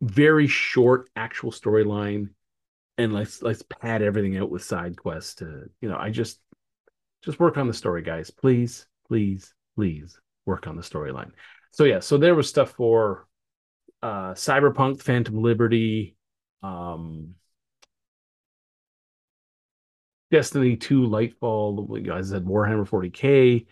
very 0.00 0.46
short 0.46 1.10
actual 1.14 1.50
storyline, 1.50 2.30
and 2.96 3.12
let's 3.12 3.42
let's 3.42 3.62
pad 3.62 4.02
everything 4.02 4.38
out 4.38 4.50
with 4.50 4.62
side 4.62 4.96
quests. 4.96 5.36
To 5.36 5.68
you 5.80 5.88
know, 5.88 5.96
I 5.98 6.10
just 6.10 6.40
just 7.22 7.40
work 7.40 7.56
on 7.56 7.66
the 7.66 7.74
story, 7.74 8.02
guys. 8.02 8.30
Please, 8.30 8.86
please, 9.08 9.54
please 9.76 10.18
work 10.48 10.66
on 10.66 10.76
the 10.76 10.82
storyline. 10.82 11.30
So 11.70 11.84
yeah, 11.84 12.00
so 12.00 12.18
there 12.18 12.34
was 12.34 12.48
stuff 12.48 12.72
for 12.72 13.26
uh 14.02 14.32
Cyberpunk, 14.34 15.02
Phantom 15.02 15.40
Liberty, 15.42 16.16
um 16.62 17.34
Destiny 20.30 20.76
2, 20.76 21.02
Lightfall, 21.02 22.08
as 22.10 22.32
I 22.32 22.36
said, 22.36 22.44
Warhammer 22.44 22.86
40K. 22.86 23.66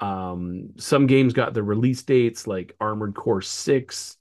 Um, 0.00 0.70
some 0.78 1.06
games 1.06 1.32
got 1.32 1.54
the 1.54 1.62
release 1.62 2.02
dates 2.02 2.46
like 2.46 2.74
Armored 2.80 3.14
Core 3.14 3.42
6, 3.42 4.16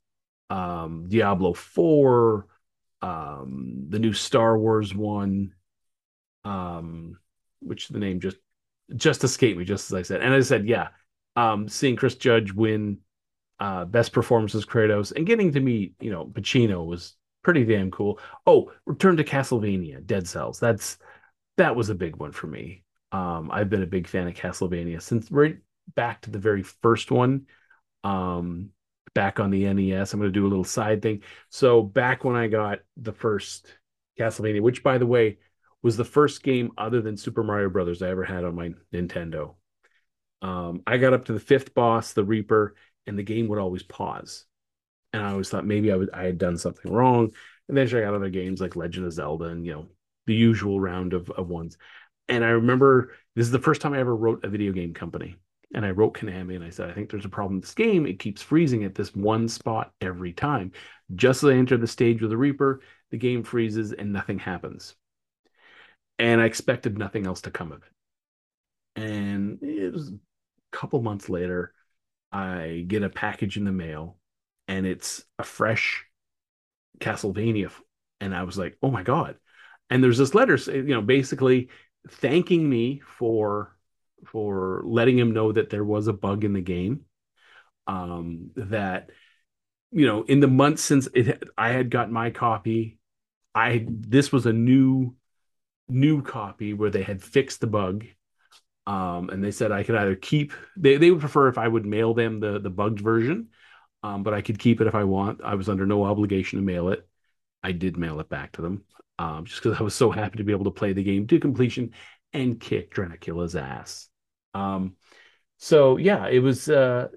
um, 0.50 1.06
Diablo 1.08 1.54
4, 1.54 2.48
um, 3.02 3.86
the 3.90 4.00
new 4.00 4.12
Star 4.14 4.58
Wars 4.58 4.94
one, 4.94 5.54
um, 6.44 7.18
which 7.60 7.88
the 7.90 8.00
name 8.00 8.20
just 8.20 8.38
just 8.96 9.24
escaped 9.24 9.60
me, 9.60 9.66
just 9.66 9.92
as 9.92 9.96
I 9.96 10.02
said. 10.02 10.22
And 10.22 10.34
I 10.34 10.40
said, 10.42 10.68
yeah, 10.68 10.90
um, 11.38 11.70
seeing 11.70 11.96
Chris 11.96 12.16
Judge 12.16 12.52
win 12.52 12.98
uh, 13.60 13.86
best 13.86 14.12
performances 14.12 14.66
Kratos 14.66 15.14
and 15.16 15.26
getting 15.26 15.54
to 15.54 15.60
meet, 15.60 15.94
you 16.02 16.12
know, 16.12 16.26
Pacino 16.26 16.86
was 16.86 17.16
pretty 17.44 17.64
damn 17.64 17.92
cool. 17.92 18.20
Oh, 18.46 18.72
Return 18.86 19.18
to 19.18 19.24
Castlevania, 19.24 20.06
Dead 20.06 20.28
Cells. 20.28 20.60
That's 20.60 20.98
that 21.58 21.76
was 21.76 21.90
a 21.90 21.96
big 21.96 22.18
one 22.18 22.32
for 22.32 22.48
me. 22.48 22.84
Um, 23.12 23.50
I've 23.52 23.70
been 23.70 23.84
a 23.84 23.88
big 23.88 24.08
fan 24.08 24.28
of 24.28 24.34
Castlevania 24.34 25.02
since 25.02 25.32
right 25.32 25.58
back 25.96 26.22
to 26.24 26.32
the 26.32 26.40
very 26.40 26.64
first 26.64 27.12
one. 27.12 27.46
Um, 28.04 28.72
back 29.14 29.40
on 29.40 29.52
the 29.52 29.72
NES. 29.72 30.14
I'm 30.14 30.20
going 30.20 30.32
to 30.32 30.40
do 30.40 30.46
a 30.46 30.50
little 30.50 30.64
side 30.64 31.02
thing. 31.02 31.22
So 31.50 31.82
back 31.82 32.24
when 32.24 32.36
I 32.36 32.48
got 32.48 32.80
the 32.98 33.14
first 33.14 33.68
Castlevania, 34.20 34.62
which 34.62 34.84
by 34.84 34.98
the 34.98 35.08
way 35.08 35.38
was 35.84 35.98
the 35.98 36.06
first 36.06 36.44
game 36.44 36.72
other 36.78 37.02
than 37.02 37.16
Super 37.16 37.44
Mario 37.44 37.70
Brothers 37.70 38.02
I 38.02 38.10
ever 38.10 38.24
had 38.24 38.44
on 38.44 38.56
my 38.56 38.74
Nintendo. 38.94 39.56
Um, 40.42 40.84
I 40.86 40.98
got 40.98 41.14
up 41.14 41.26
to 41.26 41.34
the 41.34 41.40
fifth 41.40 41.74
boss, 41.74 42.14
the 42.14 42.24
Reaper, 42.24 42.76
and 43.06 43.18
the 43.18 43.24
game 43.24 43.48
would 43.48 43.60
always 43.60 43.84
pause. 43.84 44.46
And 45.14 45.24
I 45.24 45.32
always 45.32 45.50
thought 45.50 45.66
maybe 45.66 45.92
I 45.92 45.96
would 45.96 46.12
I 46.14 46.26
had 46.26 46.38
done 46.38 46.58
something 46.58 46.92
wrong. 46.92 47.32
And 47.68 47.78
then 47.78 47.88
I 47.88 48.02
got 48.02 48.14
other 48.14 48.30
games 48.30 48.62
like 48.62 48.76
Legend 48.76 49.06
of 49.06 49.14
Zelda 49.14 49.46
and 49.46 49.66
you 49.66 49.74
know 49.74 49.88
the 50.26 50.36
usual 50.36 50.80
round 50.80 51.14
of, 51.14 51.30
of 51.32 51.48
ones. 51.50 51.78
And 52.28 52.44
I 52.44 52.50
remember 52.50 53.14
this 53.36 53.46
is 53.46 53.52
the 53.52 53.60
first 53.60 53.82
time 53.82 53.94
I 53.94 54.00
ever 54.00 54.16
wrote 54.16 54.44
a 54.44 54.50
video 54.50 54.72
game 54.74 54.94
company. 54.94 55.38
And 55.74 55.86
I 55.86 55.92
wrote 55.92 56.18
Konami 56.18 56.56
and 56.56 56.64
I 56.64 56.70
said, 56.70 56.90
I 56.90 56.94
think 56.94 57.10
there's 57.10 57.26
a 57.26 57.30
problem 57.30 57.56
with 57.56 57.66
this 57.66 57.74
game. 57.74 58.06
It 58.06 58.20
keeps 58.20 58.42
freezing 58.42 58.84
at 58.84 58.96
this 58.96 59.14
one 59.16 59.50
spot 59.50 59.92
every 60.00 60.32
time. 60.32 60.72
Just 61.16 61.44
as 61.44 61.50
I 61.50 61.54
enter 61.54 61.78
the 61.78 61.88
stage 61.88 62.22
with 62.22 62.32
the 62.32 62.38
Reaper, 62.38 62.82
the 63.12 63.18
game 63.18 63.44
freezes 63.44 63.92
and 63.92 64.14
nothing 64.14 64.40
happens. 64.40 64.96
And 66.20 66.42
I 66.42 66.46
expected 66.46 66.98
nothing 66.98 67.28
else 67.28 67.42
to 67.42 67.52
come 67.52 67.72
of 67.72 67.84
it. 67.84 69.02
And 69.02 69.60
it 69.62 69.94
was 69.94 70.14
couple 70.78 71.02
months 71.02 71.28
later, 71.28 71.74
I 72.32 72.86
get 72.88 73.04
a 73.04 73.10
package 73.10 73.58
in 73.58 73.64
the 73.66 73.72
mail 73.72 74.18
and 74.68 74.86
it's 74.86 75.24
a 75.40 75.44
fresh 75.44 76.06
Castlevania. 77.00 77.72
And 78.22 78.36
I 78.36 78.44
was 78.44 78.58
like, 78.58 78.78
oh 78.84 78.92
my 78.92 79.04
God, 79.04 79.38
and 79.90 80.04
there's 80.04 80.18
this 80.18 80.36
letter, 80.36 80.56
you 80.68 80.94
know, 80.94 81.02
basically 81.02 81.70
thanking 82.10 82.68
me 82.70 83.02
for 83.18 83.76
for 84.26 84.82
letting 84.86 85.18
him 85.18 85.34
know 85.34 85.52
that 85.52 85.70
there 85.70 85.84
was 85.84 86.08
a 86.08 86.14
bug 86.14 86.44
in 86.44 86.54
the 86.54 86.62
game. 86.62 87.02
Um, 87.86 88.52
that 88.56 89.10
you 89.92 90.06
know, 90.06 90.24
in 90.24 90.42
the 90.42 90.48
months 90.48 90.84
since 90.84 91.08
it, 91.14 91.44
I 91.58 91.70
had 91.70 91.90
got 91.90 92.12
my 92.12 92.32
copy, 92.32 93.00
I 93.56 93.86
this 93.88 94.32
was 94.32 94.46
a 94.46 94.54
new 94.54 95.16
new 95.88 96.22
copy 96.22 96.74
where 96.74 96.90
they 96.90 97.04
had 97.04 97.24
fixed 97.24 97.62
the 97.62 97.68
bug. 97.68 98.06
Um, 98.88 99.30
and 99.30 99.44
they 99.44 99.52
said 99.52 99.72
I 99.74 99.84
could 99.84 99.96
either 99.96 100.16
keep 100.16 100.54
they, 100.78 100.96
they 100.98 101.12
would 101.12 101.20
prefer 101.20 101.50
if 101.50 101.58
I 101.58 101.68
would 101.68 101.86
mail 101.86 102.14
them 102.14 102.40
the 102.40 102.58
the 102.60 102.70
bugged 102.70 103.02
version, 103.02 103.50
um, 104.02 104.24
but 104.24 104.34
I 104.34 104.42
could 104.42 104.60
keep 104.60 104.80
it 104.82 104.88
if 104.88 104.96
I 104.96 105.04
want. 105.04 105.42
I 105.44 105.56
was 105.56 105.68
under 105.68 105.86
no 105.86 106.06
obligation 106.06 106.58
to 106.60 106.66
mail 106.66 106.90
it. 106.90 107.08
I 107.62 107.74
did 107.74 107.98
mail 107.98 108.22
it 108.22 108.30
back 108.30 108.54
to 108.54 108.62
them 108.62 108.86
um, 109.20 109.46
just 109.46 109.62
because 109.62 109.78
I 109.80 109.84
was 109.84 109.94
so 109.94 110.10
happy 110.22 110.38
to 110.38 110.44
be 110.46 110.54
able 110.54 110.66
to 110.66 110.72
play 110.72 110.94
the 110.94 111.04
game 111.04 111.28
to 111.28 111.40
completion 111.40 111.92
and 112.34 112.60
kick 112.60 112.94
Dracula's 112.94 113.56
ass. 113.56 114.08
Um, 114.54 114.96
so 115.58 115.98
yeah, 115.98 116.28
it 116.28 116.40
was 116.40 116.70
uh, 116.70 117.10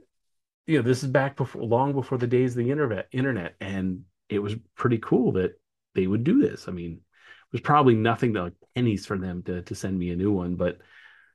you 0.66 0.78
know 0.78 0.82
this 0.82 1.02
is 1.02 1.10
back 1.10 1.36
before 1.36 1.62
long 1.62 1.92
before 1.92 2.18
the 2.18 2.26
days 2.26 2.52
of 2.52 2.64
the 2.64 2.70
internet 2.70 3.08
internet, 3.12 3.54
and 3.60 4.04
it 4.28 4.40
was 4.40 4.56
pretty 4.74 4.98
cool 4.98 5.32
that 5.32 5.52
they 5.94 6.06
would 6.06 6.24
do 6.24 6.40
this. 6.40 6.68
I 6.68 6.72
mean, 6.72 6.92
it 6.94 7.52
was 7.52 7.60
probably 7.60 7.94
nothing 7.94 8.34
to 8.34 8.42
like 8.44 8.54
pennies 8.74 9.06
for 9.06 9.18
them 9.18 9.42
to 9.44 9.62
to 9.62 9.74
send 9.74 9.98
me 9.98 10.10
a 10.10 10.16
new 10.16 10.32
one, 10.32 10.56
but 10.56 10.78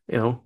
you 0.07 0.17
know, 0.17 0.43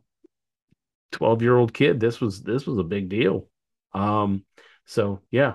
twelve 1.11 1.41
year 1.41 1.57
old 1.57 1.73
kid, 1.73 1.99
this 1.99 2.21
was 2.21 2.41
this 2.41 2.65
was 2.65 2.77
a 2.77 2.83
big 2.83 3.09
deal. 3.09 3.47
Um, 3.93 4.45
so 4.85 5.21
yeah, 5.31 5.53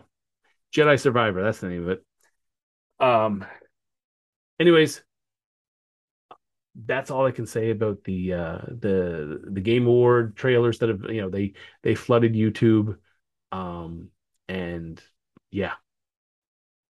Jedi 0.74 1.00
Survivor, 1.00 1.42
that's 1.42 1.60
the 1.60 1.68
name 1.68 1.82
of 1.84 1.88
it. 1.90 2.04
Um, 3.00 3.44
anyways, 4.58 5.02
that's 6.74 7.10
all 7.10 7.26
I 7.26 7.30
can 7.30 7.46
say 7.46 7.70
about 7.70 8.04
the 8.04 8.32
uh, 8.32 8.58
the 8.66 9.42
the 9.44 9.60
Game 9.60 9.86
Award 9.86 10.36
trailers 10.36 10.78
that 10.78 10.88
have 10.88 11.02
you 11.08 11.22
know 11.22 11.30
they 11.30 11.54
they 11.82 11.94
flooded 11.94 12.34
YouTube, 12.34 12.96
um, 13.52 14.08
and 14.48 15.00
yeah, 15.50 15.74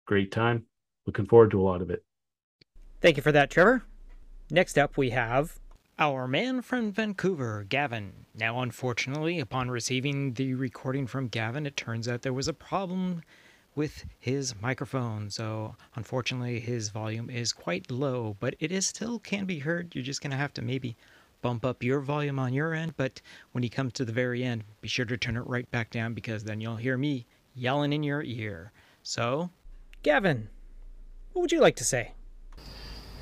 great 0.06 0.32
time. 0.32 0.66
Looking 1.06 1.26
forward 1.26 1.52
to 1.52 1.60
a 1.60 1.64
lot 1.64 1.82
of 1.82 1.90
it. 1.90 2.04
Thank 3.00 3.16
you 3.16 3.22
for 3.22 3.32
that, 3.32 3.50
Trevor. 3.50 3.82
Next 4.50 4.76
up, 4.76 4.96
we 4.96 5.10
have 5.10 5.59
Our 6.00 6.26
man 6.26 6.62
from 6.62 6.92
Vancouver, 6.92 7.66
Gavin. 7.68 8.24
Now, 8.34 8.62
unfortunately, 8.62 9.38
upon 9.38 9.70
receiving 9.70 10.32
the 10.32 10.54
recording 10.54 11.06
from 11.06 11.28
Gavin, 11.28 11.66
it 11.66 11.76
turns 11.76 12.08
out 12.08 12.22
there 12.22 12.32
was 12.32 12.48
a 12.48 12.54
problem 12.54 13.20
with 13.74 14.06
his 14.18 14.54
microphone. 14.62 15.28
So, 15.28 15.76
unfortunately, 15.96 16.58
his 16.58 16.88
volume 16.88 17.28
is 17.28 17.52
quite 17.52 17.90
low, 17.90 18.34
but 18.40 18.54
it 18.60 18.72
is 18.72 18.86
still 18.86 19.18
can 19.18 19.44
be 19.44 19.58
heard. 19.58 19.94
You're 19.94 20.02
just 20.02 20.22
going 20.22 20.30
to 20.30 20.38
have 20.38 20.54
to 20.54 20.62
maybe 20.62 20.96
bump 21.42 21.66
up 21.66 21.82
your 21.82 22.00
volume 22.00 22.38
on 22.38 22.54
your 22.54 22.72
end, 22.72 22.94
but 22.96 23.20
when 23.52 23.62
you 23.62 23.68
come 23.68 23.90
to 23.90 24.04
the 24.06 24.10
very 24.10 24.42
end, 24.42 24.64
be 24.80 24.88
sure 24.88 25.04
to 25.04 25.18
turn 25.18 25.36
it 25.36 25.46
right 25.46 25.70
back 25.70 25.90
down 25.90 26.14
because 26.14 26.44
then 26.44 26.62
you'll 26.62 26.76
hear 26.76 26.96
me 26.96 27.26
yelling 27.54 27.92
in 27.92 28.02
your 28.02 28.22
ear. 28.22 28.72
So, 29.02 29.50
Gavin, 30.02 30.48
what 31.34 31.42
would 31.42 31.52
you 31.52 31.60
like 31.60 31.76
to 31.76 31.84
say? 31.84 32.14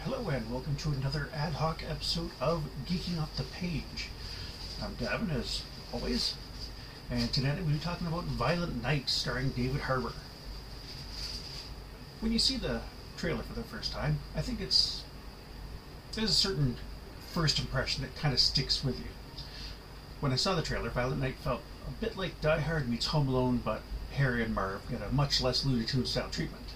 Hello 0.04 0.28
and 0.28 0.48
welcome 0.50 0.76
to 0.76 0.90
another 0.90 1.28
ad 1.34 1.54
hoc 1.54 1.82
episode 1.82 2.30
of 2.40 2.62
Geeking 2.86 3.20
Off 3.20 3.36
the 3.36 3.42
Page. 3.42 4.10
I'm 4.80 4.94
Gavin, 4.94 5.32
as 5.32 5.62
always, 5.92 6.34
and 7.10 7.32
tonight 7.32 7.56
we'll 7.56 7.74
be 7.74 7.80
talking 7.80 8.06
about 8.06 8.22
Violent 8.24 8.80
Night 8.80 9.10
starring 9.10 9.50
David 9.50 9.82
Harbour. 9.82 10.12
When 12.20 12.30
you 12.30 12.38
see 12.38 12.56
the 12.56 12.82
trailer 13.16 13.42
for 13.42 13.54
the 13.54 13.64
first 13.64 13.90
time, 13.90 14.20
I 14.36 14.40
think 14.40 14.60
it's 14.60 15.02
there's 16.12 16.30
a 16.30 16.34
certain 16.34 16.76
first 17.32 17.58
impression 17.58 18.02
that 18.02 18.14
kind 18.14 18.32
of 18.32 18.38
sticks 18.38 18.84
with 18.84 19.00
you. 19.00 19.42
When 20.20 20.32
I 20.32 20.36
saw 20.36 20.54
the 20.54 20.62
trailer, 20.62 20.90
Violent 20.90 21.20
Night 21.20 21.38
felt 21.42 21.62
a 21.88 21.90
bit 21.90 22.16
like 22.16 22.40
Die 22.40 22.60
Hard 22.60 22.88
meets 22.88 23.06
Home 23.06 23.26
Alone, 23.26 23.60
but 23.64 23.82
Harry 24.14 24.44
and 24.44 24.54
Marv 24.54 24.88
get 24.88 25.02
a 25.02 25.12
much 25.12 25.42
less 25.42 25.66
Looney 25.66 25.84
Tunes 25.84 26.10
style 26.10 26.30
treatment. 26.30 26.66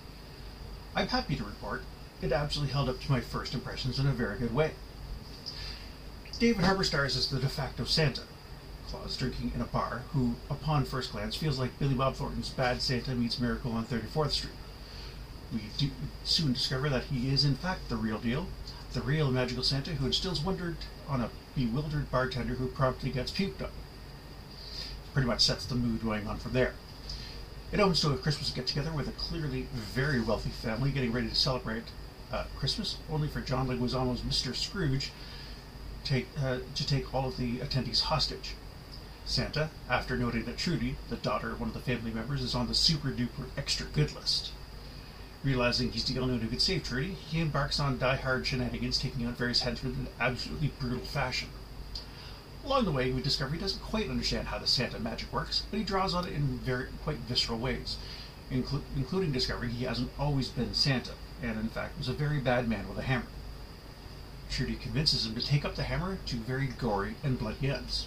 I'm 0.96 1.06
happy 1.06 1.36
to 1.36 1.44
report 1.44 1.84
it 2.22 2.32
absolutely 2.32 2.72
held 2.72 2.88
up 2.88 3.00
to 3.00 3.10
my 3.10 3.20
first 3.20 3.52
impressions 3.52 3.98
in 3.98 4.06
a 4.06 4.12
very 4.12 4.38
good 4.38 4.54
way. 4.54 4.70
David 6.38 6.64
Harbour 6.64 6.84
stars 6.84 7.16
as 7.16 7.28
the 7.28 7.40
de 7.40 7.48
facto 7.48 7.84
Santa, 7.84 8.22
Claus 8.88 9.16
drinking 9.16 9.52
in 9.54 9.60
a 9.60 9.64
bar, 9.64 10.02
who, 10.12 10.36
upon 10.48 10.84
first 10.84 11.12
glance, 11.12 11.34
feels 11.34 11.58
like 11.58 11.78
Billy 11.78 11.94
Bob 11.94 12.14
Thornton's 12.14 12.48
Bad 12.48 12.80
Santa 12.80 13.14
meets 13.14 13.40
Miracle 13.40 13.72
on 13.72 13.84
34th 13.84 14.30
Street. 14.30 14.54
We 15.52 15.90
soon 16.24 16.52
discover 16.52 16.88
that 16.88 17.04
he 17.04 17.32
is, 17.32 17.44
in 17.44 17.56
fact, 17.56 17.88
the 17.88 17.96
real 17.96 18.18
deal, 18.18 18.46
the 18.92 19.02
real 19.02 19.30
magical 19.30 19.64
Santa 19.64 19.90
who 19.90 20.06
instills 20.06 20.40
wonder 20.40 20.76
on 21.08 21.20
a 21.20 21.30
bewildered 21.54 22.10
bartender 22.10 22.54
who 22.54 22.68
promptly 22.68 23.10
gets 23.10 23.32
puked 23.32 23.62
on. 23.62 23.70
Pretty 25.12 25.28
much 25.28 25.42
sets 25.42 25.66
the 25.66 25.74
mood 25.74 26.02
going 26.02 26.26
on 26.26 26.38
from 26.38 26.52
there. 26.52 26.74
It 27.70 27.80
opens 27.80 28.00
to 28.02 28.12
a 28.12 28.16
Christmas 28.16 28.50
get 28.50 28.66
together 28.66 28.92
with 28.92 29.08
a 29.08 29.12
clearly 29.12 29.66
very 29.72 30.20
wealthy 30.20 30.50
family 30.50 30.90
getting 30.90 31.12
ready 31.12 31.28
to 31.28 31.34
celebrate 31.34 31.84
uh, 32.32 32.44
Christmas, 32.56 32.96
only 33.10 33.28
for 33.28 33.40
John 33.40 33.68
Leguizamo's 33.68 34.22
Mr. 34.22 34.54
Scrooge 34.54 35.12
take, 36.04 36.26
uh, 36.42 36.58
to 36.74 36.86
take 36.86 37.14
all 37.14 37.28
of 37.28 37.36
the 37.36 37.58
attendees 37.58 38.00
hostage. 38.00 38.54
Santa, 39.24 39.70
after 39.88 40.16
noting 40.16 40.44
that 40.46 40.58
Trudy, 40.58 40.96
the 41.08 41.16
daughter 41.16 41.52
of 41.52 41.60
one 41.60 41.68
of 41.68 41.74
the 41.74 41.80
family 41.80 42.10
members, 42.10 42.42
is 42.42 42.54
on 42.54 42.66
the 42.66 42.74
super 42.74 43.10
duper 43.10 43.46
extra 43.56 43.86
good 43.86 44.14
list. 44.14 44.50
Realizing 45.44 45.92
he's 45.92 46.04
the 46.04 46.18
only 46.18 46.34
one 46.34 46.42
who 46.42 46.48
could 46.48 46.62
save 46.62 46.82
Trudy, 46.82 47.14
he 47.14 47.40
embarks 47.40 47.78
on 47.78 47.98
die-hard 47.98 48.46
shenanigans, 48.46 48.98
taking 48.98 49.26
out 49.26 49.36
various 49.36 49.62
henchmen 49.62 49.92
in 49.94 50.00
an 50.00 50.08
absolutely 50.18 50.72
brutal 50.78 51.04
fashion. 51.04 51.48
Along 52.64 52.84
the 52.84 52.92
way, 52.92 53.10
we 53.10 53.20
discover 53.20 53.52
he 53.54 53.60
doesn't 53.60 53.82
quite 53.82 54.08
understand 54.08 54.48
how 54.48 54.58
the 54.58 54.66
Santa 54.66 54.98
magic 54.98 55.32
works, 55.32 55.64
but 55.70 55.78
he 55.78 55.84
draws 55.84 56.14
on 56.14 56.26
it 56.26 56.32
in 56.32 56.58
very 56.58 56.86
quite 57.02 57.18
visceral 57.18 57.58
ways, 57.58 57.96
inclu- 58.50 58.82
including 58.96 59.32
discovering 59.32 59.70
he 59.70 59.84
hasn't 59.84 60.10
always 60.18 60.48
been 60.48 60.74
Santa, 60.74 61.12
and 61.42 61.58
in 61.58 61.68
fact 61.68 61.98
was 61.98 62.08
a 62.08 62.12
very 62.12 62.38
bad 62.38 62.68
man 62.68 62.88
with 62.88 62.98
a 62.98 63.02
hammer. 63.02 63.26
Trudy 64.50 64.76
convinces 64.76 65.26
him 65.26 65.34
to 65.34 65.44
take 65.44 65.64
up 65.64 65.74
the 65.74 65.82
hammer 65.82 66.18
to 66.26 66.36
very 66.36 66.66
gory 66.66 67.14
and 67.24 67.38
bloody 67.38 67.70
ends. 67.70 68.06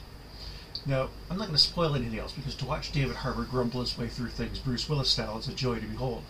Now, 0.86 1.10
I'm 1.30 1.38
not 1.38 1.48
going 1.48 1.58
to 1.58 1.64
spoil 1.64 1.96
anything 1.96 2.20
else 2.20 2.34
because 2.34 2.56
to 2.56 2.66
watch 2.66 2.92
David 2.92 3.18
Harbour 3.18 3.44
grumble 3.44 3.82
his 3.82 3.98
way 3.98 4.08
through 4.08 4.30
things 4.30 4.60
Bruce 4.60 4.88
Willis 4.88 5.10
style 5.10 5.38
is 5.40 5.48
a 5.48 5.54
joy 5.54 5.80
to 5.80 5.88
behold. 5.88 6.24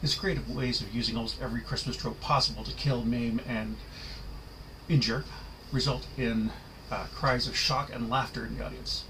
His 0.00 0.14
creative 0.14 0.50
ways 0.50 0.80
of 0.80 0.94
using 0.94 1.16
almost 1.16 1.40
every 1.40 1.60
Christmas 1.60 1.96
trope 1.96 2.20
possible 2.20 2.64
to 2.64 2.72
kill, 2.72 3.04
maim, 3.04 3.40
and 3.46 3.76
injure 4.88 5.24
result 5.70 6.06
in 6.16 6.50
uh, 6.90 7.06
cries 7.14 7.46
of 7.46 7.56
shock 7.56 7.90
and 7.92 8.10
laughter 8.10 8.44
in 8.44 8.58
the 8.58 8.64
audience. 8.64 9.04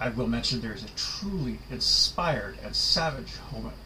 I 0.00 0.08
will 0.08 0.26
mention 0.26 0.60
there 0.60 0.74
is 0.74 0.84
a 0.84 0.88
truly 0.96 1.60
inspired 1.70 2.58
and 2.62 2.74
savage 2.74 3.34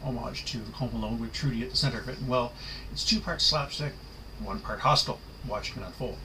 homage 0.03 0.45
to 0.45 0.59
Home 0.73 0.93
Alone 0.93 1.19
with 1.19 1.33
Trudy 1.33 1.63
at 1.63 1.69
the 1.69 1.77
center 1.77 1.99
of 1.99 2.09
it. 2.09 2.17
And 2.17 2.27
well, 2.27 2.53
it's 2.91 3.05
two 3.05 3.19
parts 3.19 3.45
slapstick, 3.45 3.93
one 4.39 4.59
part 4.59 4.79
hostile, 4.79 5.19
Watch 5.47 5.75
it 5.75 5.83
unfold. 5.83 6.17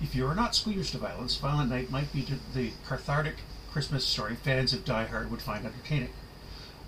If 0.00 0.14
you 0.14 0.26
are 0.26 0.34
not 0.34 0.54
squeamish 0.54 0.92
to 0.92 0.98
violence, 0.98 1.36
Violent 1.36 1.70
Night 1.70 1.90
might 1.90 2.12
be 2.12 2.26
the 2.54 2.72
cathartic 2.86 3.36
Christmas 3.72 4.04
story 4.04 4.36
fans 4.36 4.72
of 4.72 4.84
Die 4.84 5.06
Hard 5.06 5.30
would 5.30 5.42
find 5.42 5.66
entertaining. 5.66 6.12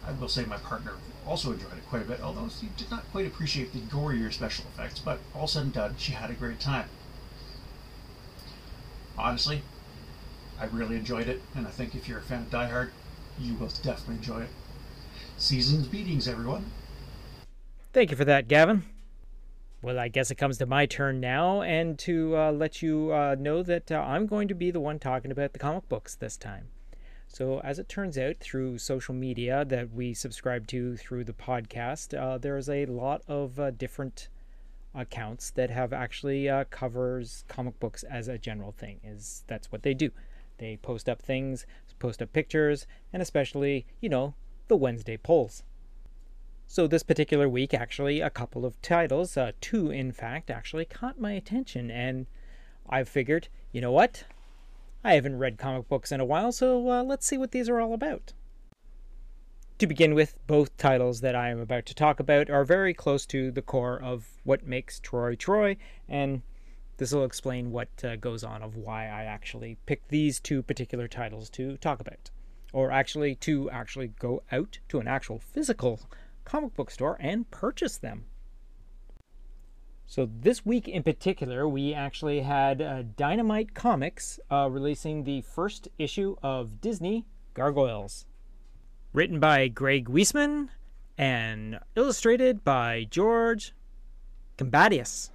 I 0.06 0.12
will 0.12 0.28
say 0.28 0.44
my 0.44 0.58
partner 0.58 0.94
also 1.26 1.52
enjoyed 1.52 1.76
it 1.76 1.88
quite 1.88 2.02
a 2.02 2.06
bit, 2.06 2.20
although 2.20 2.48
she 2.48 2.68
did 2.76 2.90
not 2.90 3.10
quite 3.12 3.26
appreciate 3.26 3.72
the 3.72 3.80
gorier 3.80 4.32
special 4.32 4.64
effects, 4.74 4.98
but 4.98 5.20
all 5.34 5.46
said 5.46 5.64
and 5.64 5.72
done, 5.72 5.96
she 5.98 6.12
had 6.12 6.30
a 6.30 6.34
great 6.34 6.60
time. 6.60 6.88
Honestly, 9.16 9.62
I 10.60 10.66
really 10.66 10.96
enjoyed 10.96 11.28
it, 11.28 11.42
and 11.54 11.66
I 11.66 11.70
think 11.70 11.94
if 11.94 12.08
you're 12.08 12.18
a 12.18 12.22
fan 12.22 12.42
of 12.42 12.50
Die 12.50 12.68
Hard, 12.68 12.92
you 13.38 13.54
will 13.54 13.68
definitely 13.68 14.16
enjoy 14.16 14.42
it. 14.42 14.50
Seasons 15.36 15.88
beatings, 15.88 16.28
everyone. 16.28 16.66
Thank 17.92 18.10
you 18.10 18.16
for 18.16 18.24
that, 18.24 18.48
Gavin. 18.48 18.84
Well, 19.82 19.98
I 19.98 20.08
guess 20.08 20.30
it 20.30 20.36
comes 20.36 20.58
to 20.58 20.66
my 20.66 20.86
turn 20.86 21.18
now, 21.18 21.62
and 21.62 21.98
to 22.00 22.36
uh, 22.36 22.52
let 22.52 22.82
you 22.82 23.12
uh, 23.12 23.34
know 23.38 23.62
that 23.64 23.90
uh, 23.90 23.96
I'm 23.96 24.26
going 24.26 24.46
to 24.48 24.54
be 24.54 24.70
the 24.70 24.78
one 24.78 24.98
talking 24.98 25.32
about 25.32 25.52
the 25.52 25.58
comic 25.58 25.88
books 25.88 26.14
this 26.14 26.36
time. 26.36 26.68
So, 27.26 27.60
as 27.60 27.78
it 27.78 27.88
turns 27.88 28.16
out, 28.16 28.36
through 28.38 28.78
social 28.78 29.14
media 29.14 29.64
that 29.64 29.92
we 29.92 30.14
subscribe 30.14 30.66
to 30.68 30.96
through 30.96 31.24
the 31.24 31.32
podcast, 31.32 32.16
uh, 32.16 32.38
there's 32.38 32.68
a 32.68 32.86
lot 32.86 33.22
of 33.26 33.58
uh, 33.58 33.70
different 33.70 34.28
accounts 34.94 35.50
that 35.50 35.70
have 35.70 35.92
actually 35.92 36.48
uh, 36.48 36.64
covers 36.70 37.44
comic 37.48 37.80
books 37.80 38.04
as 38.04 38.28
a 38.28 38.38
general 38.38 38.72
thing. 38.72 39.00
Is 39.02 39.42
that's 39.46 39.72
what 39.72 39.82
they 39.82 39.94
do? 39.94 40.10
They 40.62 40.76
post 40.76 41.08
up 41.08 41.20
things, 41.20 41.66
post 41.98 42.22
up 42.22 42.32
pictures, 42.32 42.86
and 43.12 43.20
especially, 43.20 43.84
you 44.00 44.08
know, 44.08 44.34
the 44.68 44.76
Wednesday 44.76 45.16
polls. 45.16 45.64
So 46.68 46.86
this 46.86 47.02
particular 47.02 47.48
week, 47.48 47.74
actually, 47.74 48.20
a 48.20 48.30
couple 48.30 48.64
of 48.64 48.80
titles, 48.80 49.36
uh, 49.36 49.50
two 49.60 49.90
in 49.90 50.12
fact, 50.12 50.50
actually 50.50 50.84
caught 50.84 51.20
my 51.20 51.32
attention, 51.32 51.90
and 51.90 52.26
I 52.88 53.02
figured, 53.02 53.48
you 53.72 53.80
know 53.80 53.90
what? 53.90 54.22
I 55.02 55.14
haven't 55.14 55.40
read 55.40 55.58
comic 55.58 55.88
books 55.88 56.12
in 56.12 56.20
a 56.20 56.24
while, 56.24 56.52
so 56.52 56.88
uh, 56.88 57.02
let's 57.02 57.26
see 57.26 57.36
what 57.36 57.50
these 57.50 57.68
are 57.68 57.80
all 57.80 57.92
about. 57.92 58.32
To 59.80 59.88
begin 59.88 60.14
with, 60.14 60.38
both 60.46 60.76
titles 60.76 61.22
that 61.22 61.34
I 61.34 61.48
am 61.48 61.58
about 61.58 61.86
to 61.86 61.94
talk 61.94 62.20
about 62.20 62.48
are 62.48 62.64
very 62.64 62.94
close 62.94 63.26
to 63.26 63.50
the 63.50 63.62
core 63.62 64.00
of 64.00 64.28
what 64.44 64.64
makes 64.64 65.00
Troy 65.00 65.34
Troy, 65.34 65.76
and 66.08 66.42
this 67.02 67.12
will 67.12 67.24
explain 67.24 67.72
what 67.72 67.88
uh, 68.04 68.14
goes 68.14 68.44
on 68.44 68.62
of 68.62 68.76
why 68.76 69.08
I 69.08 69.24
actually 69.24 69.76
picked 69.86 70.10
these 70.10 70.38
two 70.38 70.62
particular 70.62 71.08
titles 71.08 71.50
to 71.50 71.76
talk 71.78 71.98
about. 71.98 72.30
Or 72.72 72.92
actually, 72.92 73.34
to 73.46 73.68
actually 73.70 74.12
go 74.20 74.44
out 74.52 74.78
to 74.88 75.00
an 75.00 75.08
actual 75.08 75.40
physical 75.40 75.98
comic 76.44 76.76
book 76.76 76.92
store 76.92 77.16
and 77.18 77.50
purchase 77.50 77.98
them. 77.98 78.26
So 80.06 80.30
this 80.32 80.64
week 80.64 80.86
in 80.86 81.02
particular, 81.02 81.68
we 81.68 81.92
actually 81.92 82.42
had 82.42 82.80
uh, 82.80 83.02
Dynamite 83.16 83.74
Comics 83.74 84.38
uh, 84.48 84.68
releasing 84.70 85.24
the 85.24 85.40
first 85.40 85.88
issue 85.98 86.36
of 86.40 86.80
Disney 86.80 87.26
Gargoyles, 87.52 88.26
written 89.12 89.40
by 89.40 89.66
Greg 89.66 90.08
Weisman 90.08 90.68
and 91.18 91.80
illustrated 91.96 92.62
by 92.62 93.08
George 93.10 93.74
Combatius. 94.56 95.31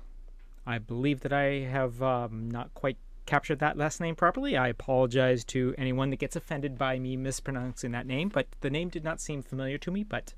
I 0.68 0.78
believe 0.78 1.22
that 1.22 1.34
I 1.34 1.62
have 1.62 2.04
um, 2.04 2.52
not 2.52 2.74
quite 2.76 2.98
captured 3.26 3.58
that 3.60 3.78
last 3.78 4.00
name 4.00 4.16
properly. 4.16 4.56
I 4.56 4.68
apologize 4.68 5.44
to 5.46 5.74
anyone 5.78 6.12
that 6.12 6.20
gets 6.20 6.36
offended 6.36 6.78
by 6.78 7.00
me 7.00 7.18
mispronouncing 7.18 7.92
that 7.92 8.06
name, 8.06 8.30
but 8.30 8.48
the 8.62 8.70
name 8.70 8.90
did 8.90 9.04
not 9.04 9.20
seem 9.20 9.42
familiar 9.42 9.80
to 9.80 9.90
me, 9.92 10.04
but 10.04 10.36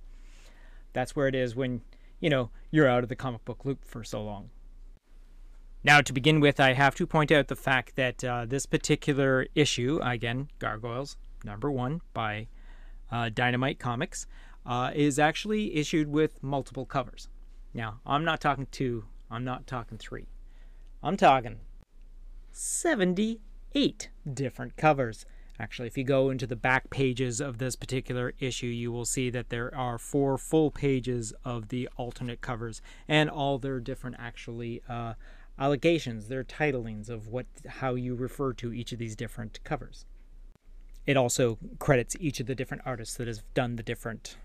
that's 0.93 1.15
where 1.15 1.27
it 1.27 1.35
is 1.35 1.55
when 1.55 1.81
you 2.19 2.29
know, 2.29 2.49
you're 2.71 2.87
out 2.87 3.03
of 3.03 3.09
the 3.09 3.15
comic 3.15 3.45
book 3.45 3.65
loop 3.65 3.85
for 3.85 4.03
so 4.03 4.21
long. 4.23 4.49
Now, 5.83 6.01
to 6.01 6.11
begin 6.11 6.41
with, 6.41 6.59
I 6.59 6.73
have 6.73 6.95
to 6.95 7.07
point 7.07 7.31
out 7.31 7.47
the 7.47 7.55
fact 7.55 7.95
that 7.95 8.23
uh, 8.23 8.45
this 8.45 8.65
particular 8.65 9.47
issue, 9.55 9.99
again, 10.03 10.49
Gargoyles, 10.59 11.15
number 11.45 11.71
one, 11.71 12.01
by 12.13 12.47
uh, 13.11 13.29
Dynamite 13.29 13.79
Comics, 13.79 14.27
uh, 14.65 14.91
is 14.93 15.17
actually 15.17 15.75
issued 15.75 16.09
with 16.09 16.43
multiple 16.43 16.85
covers. 16.85 17.29
Now, 17.73 18.01
I'm 18.05 18.25
not 18.25 18.41
talking 18.41 18.67
two, 18.71 19.05
I'm 19.29 19.43
not 19.43 19.67
talking 19.67 19.97
three. 19.97 20.27
I'm 21.03 21.17
talking 21.17 21.59
78 22.51 24.09
different 24.33 24.75
covers. 24.75 25.25
Actually, 25.59 25.87
if 25.87 25.97
you 25.97 26.03
go 26.03 26.29
into 26.29 26.47
the 26.47 26.55
back 26.55 26.89
pages 26.89 27.41
of 27.41 27.57
this 27.57 27.75
particular 27.75 28.33
issue, 28.39 28.67
you 28.67 28.91
will 28.91 29.05
see 29.05 29.29
that 29.29 29.49
there 29.49 29.75
are 29.75 29.97
four 29.97 30.37
full 30.37 30.71
pages 30.71 31.33
of 31.43 31.67
the 31.67 31.89
alternate 31.97 32.41
covers 32.41 32.81
and 33.07 33.29
all 33.29 33.57
their 33.57 33.79
different 33.79 34.15
actually 34.17 34.81
uh, 34.87 35.13
allegations, 35.59 36.27
their 36.27 36.43
titlings 36.43 37.09
of 37.09 37.27
what 37.27 37.45
how 37.67 37.95
you 37.95 38.15
refer 38.15 38.53
to 38.53 38.73
each 38.73 38.93
of 38.93 38.99
these 38.99 39.15
different 39.15 39.61
covers. 39.63 40.05
It 41.05 41.17
also 41.17 41.57
credits 41.77 42.15
each 42.19 42.39
of 42.39 42.47
the 42.47 42.55
different 42.55 42.83
artists 42.85 43.15
that 43.17 43.27
has 43.27 43.43
done 43.53 43.75
the 43.75 43.83
different 43.83 44.37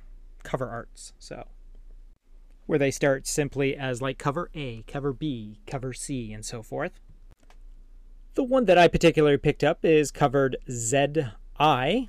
cover 0.42 0.68
arts. 0.68 1.12
So 1.18 1.46
where 2.66 2.78
they 2.78 2.90
start 2.90 3.26
simply 3.26 3.76
as 3.76 4.00
like 4.00 4.18
cover 4.18 4.50
A, 4.54 4.82
cover 4.82 5.12
B, 5.12 5.60
cover 5.66 5.92
C, 5.92 6.32
and 6.32 6.44
so 6.44 6.62
forth. 6.62 6.92
The 8.34 8.42
one 8.42 8.64
that 8.64 8.78
I 8.78 8.88
particularly 8.88 9.36
picked 9.36 9.62
up 9.62 9.84
is 9.84 10.10
covered 10.10 10.56
ZI, 10.70 12.08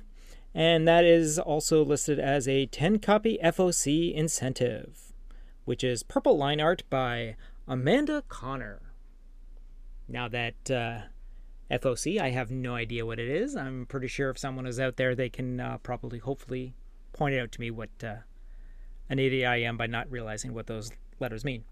and 0.54 0.88
that 0.88 1.04
is 1.04 1.38
also 1.38 1.84
listed 1.84 2.18
as 2.18 2.48
a 2.48 2.66
10 2.66 2.98
copy 2.98 3.38
FOC 3.42 4.12
incentive, 4.12 5.12
which 5.64 5.84
is 5.84 6.02
purple 6.02 6.36
line 6.36 6.60
art 6.60 6.82
by 6.90 7.36
Amanda 7.68 8.22
Conner. 8.28 8.80
Now 10.08 10.28
that 10.28 10.70
uh, 10.70 11.02
FOC, 11.70 12.20
I 12.20 12.30
have 12.30 12.50
no 12.50 12.74
idea 12.74 13.06
what 13.06 13.18
it 13.18 13.28
is. 13.28 13.54
I'm 13.54 13.86
pretty 13.86 14.08
sure 14.08 14.30
if 14.30 14.38
someone 14.38 14.66
is 14.66 14.80
out 14.80 14.96
there, 14.96 15.14
they 15.14 15.28
can 15.28 15.60
uh, 15.60 15.78
probably, 15.78 16.18
hopefully, 16.18 16.74
point 17.12 17.34
it 17.34 17.40
out 17.40 17.52
to 17.52 17.60
me 17.60 17.70
what 17.70 17.90
uh, 18.02 18.16
an 19.08 19.18
am 19.18 19.76
by 19.76 19.86
not 19.86 20.10
realizing 20.10 20.54
what 20.54 20.66
those 20.66 20.90
letters 21.20 21.44
mean. 21.44 21.64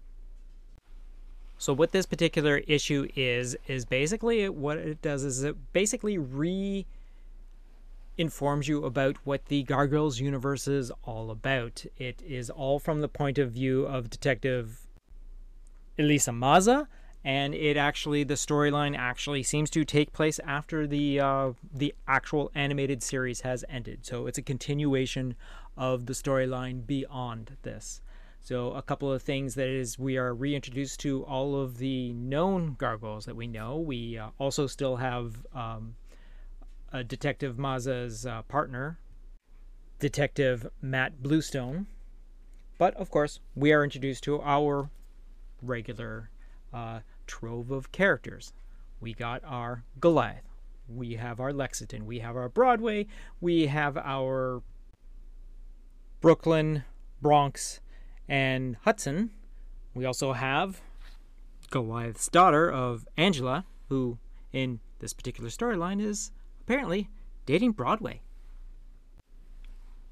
So 1.57 1.73
what 1.73 1.91
this 1.91 2.05
particular 2.05 2.57
issue 2.67 3.07
is 3.15 3.55
is 3.67 3.85
basically 3.85 4.49
what 4.49 4.77
it 4.77 5.01
does 5.01 5.23
is 5.23 5.43
it 5.43 5.55
basically 5.73 6.17
re 6.17 6.85
informs 8.17 8.67
you 8.67 8.85
about 8.85 9.17
what 9.25 9.45
the 9.47 9.63
Gargoyles 9.63 10.19
universe 10.19 10.67
is 10.67 10.91
all 11.03 11.31
about. 11.31 11.85
It 11.97 12.21
is 12.25 12.49
all 12.49 12.79
from 12.79 13.01
the 13.01 13.07
point 13.07 13.37
of 13.37 13.51
view 13.51 13.85
of 13.85 14.09
Detective 14.09 14.87
Elisa 15.97 16.31
Maza, 16.31 16.87
and 17.25 17.55
it 17.55 17.75
actually 17.75 18.23
the 18.23 18.35
storyline 18.35 18.95
actually 18.95 19.41
seems 19.41 19.71
to 19.71 19.83
take 19.83 20.13
place 20.13 20.39
after 20.45 20.85
the 20.85 21.19
uh, 21.19 21.51
the 21.73 21.93
actual 22.07 22.51
animated 22.53 23.01
series 23.01 23.41
has 23.41 23.65
ended. 23.67 24.05
So 24.05 24.27
it's 24.27 24.37
a 24.37 24.43
continuation 24.43 25.35
of 25.75 26.05
the 26.05 26.13
storyline 26.13 26.85
beyond 26.85 27.57
this. 27.63 27.99
So 28.39 28.73
a 28.73 28.83
couple 28.83 29.11
of 29.11 29.23
things 29.23 29.55
that 29.55 29.67
is 29.67 29.97
we 29.97 30.17
are 30.17 30.35
reintroduced 30.35 30.99
to 30.99 31.23
all 31.23 31.59
of 31.59 31.79
the 31.79 32.13
known 32.13 32.75
gargoyles 32.77 33.25
that 33.25 33.35
we 33.35 33.47
know. 33.47 33.77
We 33.77 34.19
uh, 34.19 34.29
also 34.37 34.67
still 34.67 34.97
have 34.97 35.47
um, 35.51 35.95
Detective 37.07 37.57
Maza's 37.57 38.27
uh, 38.27 38.43
partner, 38.43 38.99
Detective 39.97 40.67
Matt 40.79 41.23
Bluestone. 41.23 41.87
But 42.77 42.93
of 42.95 43.09
course, 43.09 43.39
we 43.55 43.73
are 43.73 43.83
introduced 43.83 44.23
to 44.25 44.39
our 44.41 44.91
regular 45.63 46.29
uh, 46.71 46.99
trove 47.25 47.71
of 47.71 47.91
characters. 47.91 48.53
We 48.99 49.13
got 49.13 49.43
our 49.43 49.83
Goliath, 49.99 50.49
we 50.87 51.15
have 51.15 51.39
our 51.39 51.53
Lexington, 51.53 52.05
we 52.05 52.19
have 52.19 52.35
our 52.35 52.49
Broadway, 52.49 53.07
we 53.41 53.67
have 53.67 53.97
our 53.97 54.61
Brooklyn, 56.21 56.83
Bronx, 57.21 57.81
and 58.27 58.77
Hudson. 58.81 59.31
We 59.93 60.05
also 60.05 60.33
have 60.33 60.81
Goliath's 61.69 62.27
daughter 62.27 62.71
of 62.71 63.07
Angela, 63.17 63.65
who 63.89 64.17
in 64.51 64.79
this 64.99 65.13
particular 65.13 65.49
storyline 65.49 66.01
is 66.01 66.31
apparently 66.61 67.09
dating 67.45 67.73
Broadway. 67.73 68.21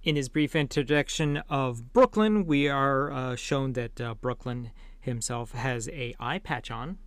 In 0.03 0.15
his 0.15 0.27
brief 0.27 0.55
introduction 0.55 1.37
of 1.49 1.93
Brooklyn, 1.93 2.45
we 2.45 2.67
are 2.67 3.11
uh, 3.11 3.35
shown 3.35 3.73
that 3.73 4.01
uh, 4.01 4.13
Brooklyn 4.15 4.71
himself 5.03 5.51
has 5.51 5.87
a 5.89 6.15
eye 6.19 6.39
patch 6.39 6.71
on. 6.71 6.97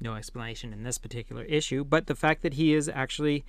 No 0.00 0.14
explanation 0.14 0.72
in 0.72 0.82
this 0.82 0.98
particular 0.98 1.42
issue, 1.44 1.84
but 1.84 2.06
the 2.06 2.14
fact 2.14 2.42
that 2.42 2.54
he 2.54 2.74
is 2.74 2.88
actually 2.88 3.44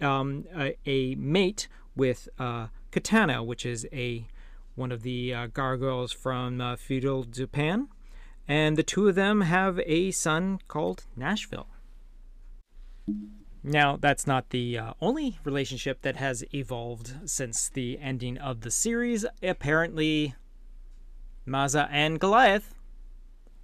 um, 0.00 0.44
a, 0.56 0.76
a, 0.86 1.14
mate 1.14 1.68
with 1.94 2.28
uh, 2.38 2.68
Katana, 2.90 3.42
which 3.42 3.64
is 3.64 3.86
a 3.92 4.26
one 4.74 4.92
of 4.92 5.02
the 5.02 5.34
uh, 5.34 5.46
gargoyles 5.48 6.12
from 6.12 6.60
uh, 6.60 6.76
feudal 6.76 7.24
Japan, 7.24 7.88
and 8.48 8.76
the 8.76 8.82
two 8.82 9.08
of 9.08 9.14
them 9.14 9.42
have 9.42 9.78
a 9.84 10.10
son 10.10 10.58
called 10.68 11.04
Nashville. 11.16 11.68
Now, 13.62 13.96
that's 13.96 14.26
not 14.26 14.50
the 14.50 14.78
uh, 14.78 14.92
only 15.02 15.38
relationship 15.44 16.00
that 16.02 16.16
has 16.16 16.42
evolved 16.54 17.28
since 17.28 17.68
the 17.68 17.98
ending 17.98 18.38
of 18.38 18.62
the 18.62 18.70
series. 18.70 19.26
Apparently, 19.42 20.34
Maza 21.44 21.88
and 21.90 22.18
Goliath 22.18 22.74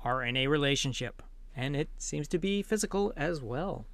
are 0.06 0.22
in 0.22 0.36
a 0.36 0.46
relationship, 0.46 1.20
and 1.56 1.74
it 1.74 1.88
seems 1.98 2.28
to 2.28 2.38
be 2.38 2.62
physical 2.62 3.12
as 3.16 3.42
well. 3.42 3.86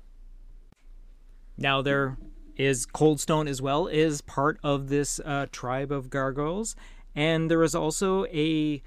Now, 1.56 1.80
there 1.80 2.18
is 2.54 2.84
Coldstone 2.84 3.48
as 3.48 3.62
well, 3.62 3.86
is 3.86 4.20
part 4.20 4.58
of 4.62 4.90
this 4.90 5.20
uh, 5.24 5.46
tribe 5.50 5.90
of 5.90 6.10
gargoyles, 6.10 6.76
and 7.14 7.50
there 7.50 7.62
is 7.62 7.74
also 7.74 8.26
a 8.26 8.82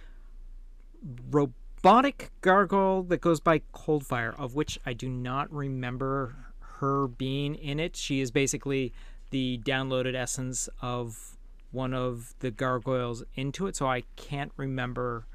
robotic 1.31 2.29
gargoyle 2.41 3.01
that 3.03 3.21
goes 3.21 3.39
by 3.39 3.61
Coldfire, 3.73 4.39
of 4.39 4.53
which 4.53 4.77
I 4.85 4.93
do 4.93 5.09
not 5.09 5.51
remember 5.51 6.35
her 6.79 7.07
being 7.07 7.55
in 7.55 7.79
it. 7.79 7.95
She 7.95 8.21
is 8.21 8.29
basically 8.29 8.93
the 9.31 9.59
downloaded 9.63 10.13
essence 10.13 10.69
of 10.79 11.37
one 11.71 11.93
of 11.93 12.35
the 12.39 12.51
gargoyles 12.51 13.23
into 13.33 13.65
it, 13.65 13.75
so 13.75 13.87
I 13.87 14.03
can't 14.15 14.51
remember 14.57 15.25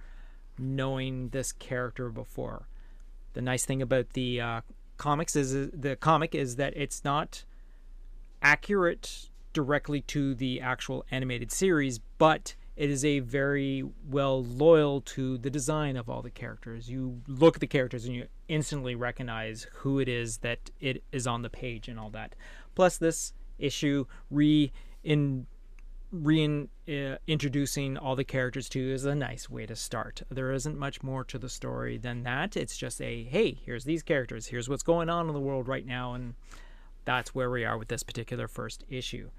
knowing 0.61 1.31
this 1.31 1.53
character 1.53 2.11
before. 2.11 2.69
The 3.33 3.43
nice 3.43 3.65
thing 3.65 3.81
about 3.83 4.11
the 4.11 4.41
uh, 4.41 4.61
comics 4.97 5.37
is 5.37 5.71
the 5.73 5.97
comic 5.97 6.35
is 6.35 6.57
that 6.57 6.77
it's 6.77 7.05
not 7.05 7.45
accurate 8.43 9.31
directly 9.53 10.01
to 10.03 10.35
the 10.35 10.61
actual 10.61 11.05
animated 11.11 11.51
series, 11.51 11.99
but 12.19 12.55
it 12.77 12.89
is 12.89 13.05
a 13.05 13.19
very 13.21 13.85
well 14.09 14.43
loyal 14.43 15.01
to 15.03 15.37
the 15.39 15.51
design 15.51 15.97
of 15.97 16.09
all 16.09 16.23
the 16.23 16.31
characters. 16.31 16.89
You 16.89 17.21
look 17.27 17.57
at 17.57 17.61
the 17.61 17.67
characters 17.67 18.05
and 18.07 18.15
you 18.15 18.27
instantly 18.49 18.95
recognize 18.95 19.67
who 19.75 19.99
it 19.99 20.09
is 20.09 20.39
that 20.39 20.71
it 20.81 21.03
is 21.13 21.27
on 21.27 21.43
the 21.43 21.51
page 21.51 21.89
and 21.89 21.99
all 21.99 22.11
that. 22.11 22.35
Plus, 22.75 22.97
this 22.97 23.33
issue 23.59 24.07
re 24.31 24.73
in 25.05 25.47
reintroducing 26.13 27.97
uh, 27.97 28.01
all 28.01 28.17
the 28.17 28.25
characters 28.25 28.69
to 28.71 28.93
is 28.93 29.05
a 29.05 29.15
nice 29.15 29.49
way 29.49 29.67
to 29.67 29.77
start. 29.77 30.23
There 30.29 30.53
isn't 30.53 30.79
much 30.79 31.03
more 31.03 31.25
to 31.25 31.39
the 31.39 31.49
story 31.49 31.99
than 31.99 32.25
that. 32.25 32.57
It's 32.57 32.77
just 32.77 33.01
a 33.01 33.25
hey, 33.25 33.59
here's 33.65 33.85
these 33.85 34.03
characters, 34.03 34.47
here's 34.47 34.69
what's 34.69 34.83
going 34.83 35.09
on 35.09 35.29
in 35.29 35.35
the 35.35 35.41
world 35.41 35.69
right 35.69 35.87
now, 35.87 36.15
and 36.15 36.35
that's 37.05 37.35
where 37.35 37.51
we 37.51 37.65
are 37.65 37.79
with 37.79 37.89
this 37.89 38.03
particular 38.03 38.49
first 38.49 38.85
issue. 38.89 39.31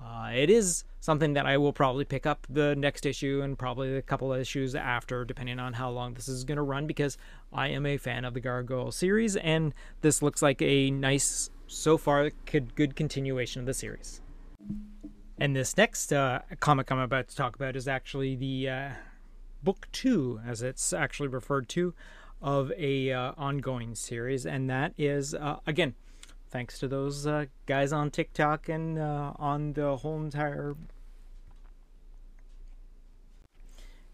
Uh, 0.00 0.30
it 0.32 0.48
is 0.48 0.84
something 1.00 1.32
that 1.32 1.44
I 1.44 1.56
will 1.56 1.72
probably 1.72 2.04
pick 2.04 2.24
up 2.24 2.46
the 2.48 2.76
next 2.76 3.04
issue 3.04 3.40
and 3.42 3.58
probably 3.58 3.96
a 3.96 4.02
couple 4.02 4.32
of 4.32 4.40
issues 4.40 4.76
after, 4.76 5.24
depending 5.24 5.58
on 5.58 5.72
how 5.72 5.90
long 5.90 6.14
this 6.14 6.28
is 6.28 6.44
going 6.44 6.56
to 6.56 6.62
run, 6.62 6.86
because 6.86 7.18
I 7.52 7.68
am 7.68 7.84
a 7.84 7.96
fan 7.96 8.24
of 8.24 8.34
the 8.34 8.40
Gargoyle 8.40 8.92
series, 8.92 9.34
and 9.34 9.74
this 10.02 10.22
looks 10.22 10.40
like 10.40 10.62
a 10.62 10.92
nice, 10.92 11.50
so 11.66 11.98
far, 11.98 12.30
good 12.46 12.94
continuation 12.94 13.60
of 13.60 13.66
the 13.66 13.74
series. 13.74 14.20
And 15.40 15.54
this 15.54 15.76
next 15.76 16.12
uh, 16.12 16.40
comic 16.58 16.90
I'm 16.90 16.98
about 16.98 17.28
to 17.28 17.36
talk 17.36 17.54
about 17.54 17.76
is 17.76 17.86
actually 17.86 18.34
the 18.34 18.68
uh, 18.68 18.88
book 19.62 19.86
two, 19.92 20.40
as 20.44 20.62
it's 20.62 20.92
actually 20.92 21.28
referred 21.28 21.68
to, 21.70 21.94
of 22.42 22.72
a 22.76 23.12
uh, 23.12 23.32
ongoing 23.36 23.94
series, 23.94 24.46
and 24.46 24.68
that 24.68 24.94
is 24.98 25.34
uh, 25.34 25.58
again 25.66 25.94
thanks 26.50 26.78
to 26.78 26.88
those 26.88 27.26
uh, 27.26 27.44
guys 27.66 27.92
on 27.92 28.10
TikTok 28.10 28.68
and 28.68 28.98
uh, 28.98 29.32
on 29.36 29.74
the 29.74 29.96
whole 29.98 30.20
entire 30.20 30.74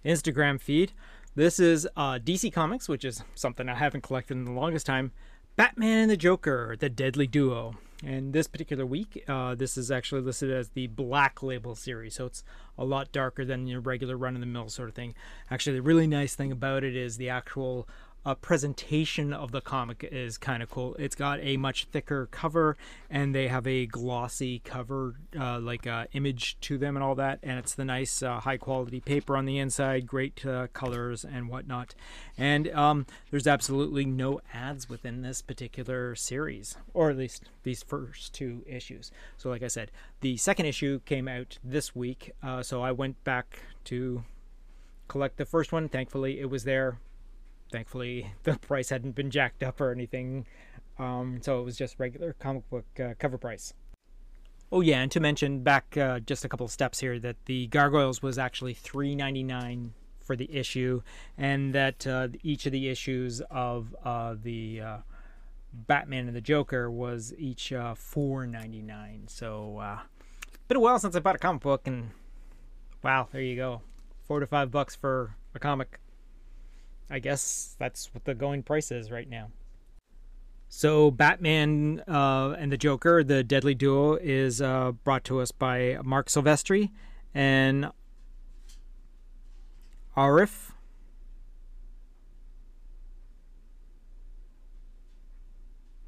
Instagram 0.04 0.60
feed. 0.60 0.92
This 1.34 1.58
is 1.58 1.88
DC 1.96 2.52
Comics, 2.52 2.88
which 2.88 3.04
is 3.04 3.22
something 3.34 3.68
I 3.68 3.74
haven't 3.74 4.02
collected 4.02 4.37
in 4.37 4.44
the 4.44 4.52
longest 4.52 4.84
time. 4.84 5.12
Batman 5.56 5.98
and 5.98 6.10
the 6.10 6.16
Joker, 6.16 6.76
the 6.78 6.88
Deadly 6.88 7.26
Duo. 7.26 7.76
And 8.06 8.32
this 8.34 8.46
particular 8.46 8.84
week, 8.84 9.24
uh, 9.26 9.54
this 9.54 9.78
is 9.78 9.90
actually 9.90 10.20
listed 10.20 10.50
as 10.50 10.70
the 10.70 10.88
Black 10.88 11.42
Label 11.42 11.74
series, 11.74 12.14
so 12.14 12.26
it's 12.26 12.44
a 12.76 12.84
lot 12.84 13.12
darker 13.12 13.44
than 13.44 13.66
your 13.66 13.80
regular 13.80 14.16
run 14.16 14.34
of 14.34 14.40
the 14.40 14.46
mill 14.46 14.68
sort 14.68 14.90
of 14.90 14.94
thing. 14.94 15.14
Actually, 15.50 15.76
the 15.76 15.82
really 15.82 16.06
nice 16.06 16.34
thing 16.34 16.52
about 16.52 16.84
it 16.84 16.94
is 16.94 17.16
the 17.16 17.30
actual 17.30 17.88
uh, 18.24 18.34
presentation 18.34 19.32
of 19.32 19.52
the 19.52 19.60
comic 19.60 20.08
is 20.10 20.38
kind 20.38 20.62
of 20.62 20.70
cool. 20.70 20.94
It's 20.98 21.14
got 21.14 21.40
a 21.42 21.56
much 21.56 21.87
thicker 21.87 22.26
cover, 22.30 22.76
and 23.10 23.34
they 23.34 23.48
have 23.48 23.66
a 23.66 23.87
glossy 23.87 24.60
cover, 24.64 25.14
uh, 25.38 25.60
like 25.60 25.87
uh, 25.87 26.06
image 26.12 26.58
to 26.62 26.78
them 26.78 26.96
and 26.96 27.02
all 27.02 27.14
that. 27.16 27.38
And 27.42 27.58
it's 27.58 27.74
the 27.74 27.84
nice, 27.84 28.22
uh, 28.22 28.40
high 28.40 28.56
quality 28.56 29.00
paper 29.00 29.37
on 29.37 29.44
the 29.44 29.58
inside, 29.58 30.06
great 30.06 30.44
uh, 30.46 30.68
colors 30.72 31.24
and 31.24 31.48
whatnot. 31.48 31.94
And 32.38 32.68
um, 32.70 33.06
there's 33.30 33.46
absolutely 33.46 34.04
no 34.04 34.40
ads 34.52 34.88
within 34.88 35.22
this 35.22 35.42
particular 35.42 36.14
series, 36.14 36.76
or 36.94 37.10
at 37.10 37.18
least 37.18 37.44
these 37.62 37.82
first 37.82 38.32
two 38.32 38.62
issues. 38.66 39.10
So, 39.37 39.50
like 39.50 39.62
I 39.62 39.68
said, 39.68 39.90
the 40.20 40.37
second 40.37 40.66
issue 40.66 41.00
came 41.00 41.28
out 41.28 41.58
this 41.62 41.94
week, 41.94 42.32
uh, 42.42 42.62
so 42.62 42.82
I 42.82 42.92
went 42.92 43.22
back 43.24 43.60
to 43.84 44.24
collect 45.08 45.37
the 45.37 45.44
first 45.44 45.72
one. 45.72 45.88
Thankfully, 45.88 46.40
it 46.40 46.48
was 46.48 46.64
there 46.64 46.98
thankfully, 47.74 48.32
the 48.44 48.56
price 48.58 48.90
hadn't 48.90 49.16
been 49.16 49.30
jacked 49.30 49.62
up 49.62 49.80
or 49.80 49.90
anything, 49.90 50.46
um, 50.98 51.40
so 51.42 51.60
it 51.60 51.64
was 51.64 51.76
just 51.76 51.98
regular 51.98 52.32
comic 52.34 52.68
book 52.70 52.87
uh, 53.00 53.14
cover 53.18 53.37
price. 53.37 53.74
Oh 54.70 54.80
yeah, 54.80 55.00
and 55.00 55.10
to 55.10 55.20
mention 55.20 55.62
back 55.62 55.96
uh, 55.96 56.20
just 56.20 56.44
a 56.44 56.48
couple 56.48 56.64
of 56.64 56.72
steps 56.72 57.00
here 57.00 57.18
that 57.18 57.37
the 57.46 57.66
Gargoyles 57.66 58.22
was 58.22 58.38
actually 58.38 58.74
three 58.74 59.14
ninety 59.14 59.42
nine 59.42 59.92
for 60.20 60.37
the 60.37 60.52
issue, 60.56 61.02
and 61.37 61.74
that 61.74 62.06
uh, 62.06 62.28
each 62.42 62.64
of 62.66 62.72
the 62.72 62.88
issues 62.88 63.40
of 63.50 63.94
uh, 64.04 64.37
the 64.40 64.80
uh, 64.80 64.96
Batman 65.72 66.28
and 66.28 66.37
the 66.37 66.40
Joker 66.40 66.90
was 66.90 67.34
each 67.37 67.72
uh, 67.72 67.94
four 67.94 68.46
ninety 68.46 68.82
nine. 68.82 69.24
So, 69.26 69.78
uh, 69.78 69.98
been 70.68 70.76
a 70.76 70.80
while 70.80 70.98
since 71.00 71.16
I 71.16 71.20
bought 71.20 71.34
a 71.34 71.38
comic 71.38 71.62
book, 71.62 71.87
and 71.87 72.10
wow, 73.02 73.28
there 73.32 73.42
you 73.42 73.56
go, 73.56 73.82
four 74.26 74.38
to 74.40 74.46
five 74.46 74.70
bucks 74.70 74.94
for 74.94 75.34
a 75.54 75.58
comic. 75.58 75.98
I 77.10 77.18
guess 77.18 77.76
that's 77.78 78.12
what 78.14 78.24
the 78.24 78.34
going 78.34 78.62
price 78.62 78.90
is 78.90 79.10
right 79.10 79.28
now. 79.28 79.50
So, 80.68 81.10
Batman 81.10 82.02
uh, 82.08 82.56
and 82.58 82.72
the 82.72 82.76
Joker, 82.76 83.22
the 83.22 83.44
Deadly 83.44 83.74
Duo, 83.74 84.14
is 84.14 84.60
uh, 84.60 84.92
brought 85.04 85.22
to 85.24 85.40
us 85.40 85.52
by 85.52 85.98
Marc 86.02 86.28
Silvestri 86.28 86.90
and 87.32 87.90
Arif. 90.16 90.72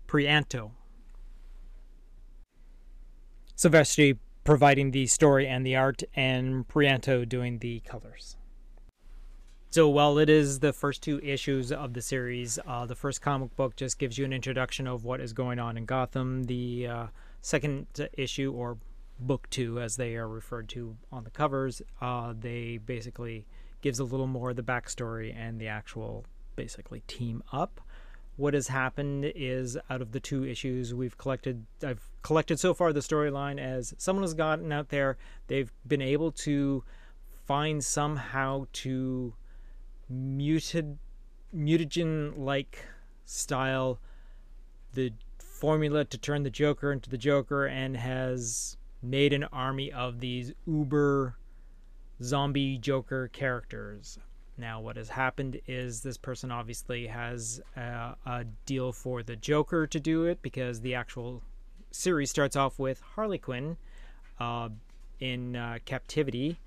Prianto. 0.08 0.72
Silvestri 3.56 4.18
providing 4.44 4.92
the 4.92 5.06
story 5.06 5.46
and 5.46 5.66
the 5.66 5.76
art, 5.76 6.02
and 6.14 6.66
Prianto 6.68 7.28
doing 7.28 7.58
the 7.58 7.80
colors. 7.80 8.36
So 9.76 9.90
while 9.90 10.16
it 10.16 10.30
is 10.30 10.60
the 10.60 10.72
first 10.72 11.02
two 11.02 11.20
issues 11.22 11.70
of 11.70 11.92
the 11.92 12.00
series, 12.00 12.58
uh, 12.66 12.86
the 12.86 12.94
first 12.94 13.20
comic 13.20 13.54
book 13.56 13.76
just 13.76 13.98
gives 13.98 14.16
you 14.16 14.24
an 14.24 14.32
introduction 14.32 14.86
of 14.86 15.04
what 15.04 15.20
is 15.20 15.34
going 15.34 15.58
on 15.58 15.76
in 15.76 15.84
Gotham. 15.84 16.44
The 16.44 16.86
uh, 16.86 17.06
second 17.42 17.86
issue, 18.14 18.54
or 18.56 18.78
book 19.20 19.46
two, 19.50 19.78
as 19.78 19.96
they 19.96 20.16
are 20.16 20.28
referred 20.28 20.70
to 20.70 20.96
on 21.12 21.24
the 21.24 21.30
covers, 21.30 21.82
uh, 22.00 22.32
they 22.40 22.78
basically 22.78 23.44
gives 23.82 23.98
a 23.98 24.04
little 24.04 24.26
more 24.26 24.48
of 24.48 24.56
the 24.56 24.62
backstory 24.62 25.36
and 25.36 25.60
the 25.60 25.68
actual 25.68 26.24
basically 26.56 27.02
team 27.06 27.42
up. 27.52 27.82
What 28.36 28.54
has 28.54 28.68
happened 28.68 29.30
is 29.36 29.76
out 29.90 30.00
of 30.00 30.12
the 30.12 30.20
two 30.20 30.42
issues 30.42 30.94
we've 30.94 31.18
collected, 31.18 31.66
I've 31.84 32.08
collected 32.22 32.58
so 32.58 32.72
far 32.72 32.94
the 32.94 33.00
storyline 33.00 33.60
as 33.60 33.92
someone 33.98 34.22
has 34.22 34.32
gotten 34.32 34.72
out 34.72 34.88
there, 34.88 35.18
they've 35.48 35.70
been 35.86 36.00
able 36.00 36.32
to 36.32 36.82
find 37.44 37.84
somehow 37.84 38.68
to 38.72 39.34
muted 40.08 40.98
mutagen 41.54 42.36
like 42.36 42.84
style 43.24 43.98
the 44.94 45.12
formula 45.38 46.04
to 46.04 46.18
turn 46.18 46.42
the 46.42 46.50
Joker 46.50 46.92
into 46.92 47.10
the 47.10 47.18
Joker 47.18 47.66
and 47.66 47.96
has 47.96 48.76
made 49.02 49.32
an 49.32 49.44
army 49.44 49.92
of 49.92 50.20
these 50.20 50.52
uber 50.66 51.36
zombie 52.22 52.78
Joker 52.78 53.28
characters. 53.28 54.18
Now, 54.58 54.80
what 54.80 54.96
has 54.96 55.10
happened 55.10 55.60
is 55.66 56.02
this 56.02 56.16
person 56.16 56.50
obviously 56.50 57.06
has 57.08 57.60
a, 57.76 58.16
a, 58.24 58.44
deal 58.64 58.92
for 58.92 59.22
the 59.22 59.36
Joker 59.36 59.86
to 59.86 60.00
do 60.00 60.24
it 60.24 60.40
because 60.40 60.80
the 60.80 60.94
actual 60.94 61.42
series 61.90 62.30
starts 62.30 62.56
off 62.56 62.78
with 62.78 63.00
Harley 63.00 63.38
Quinn 63.38 63.76
uh, 64.40 64.70
in 65.20 65.56
uh, 65.56 65.78
captivity. 65.84 66.58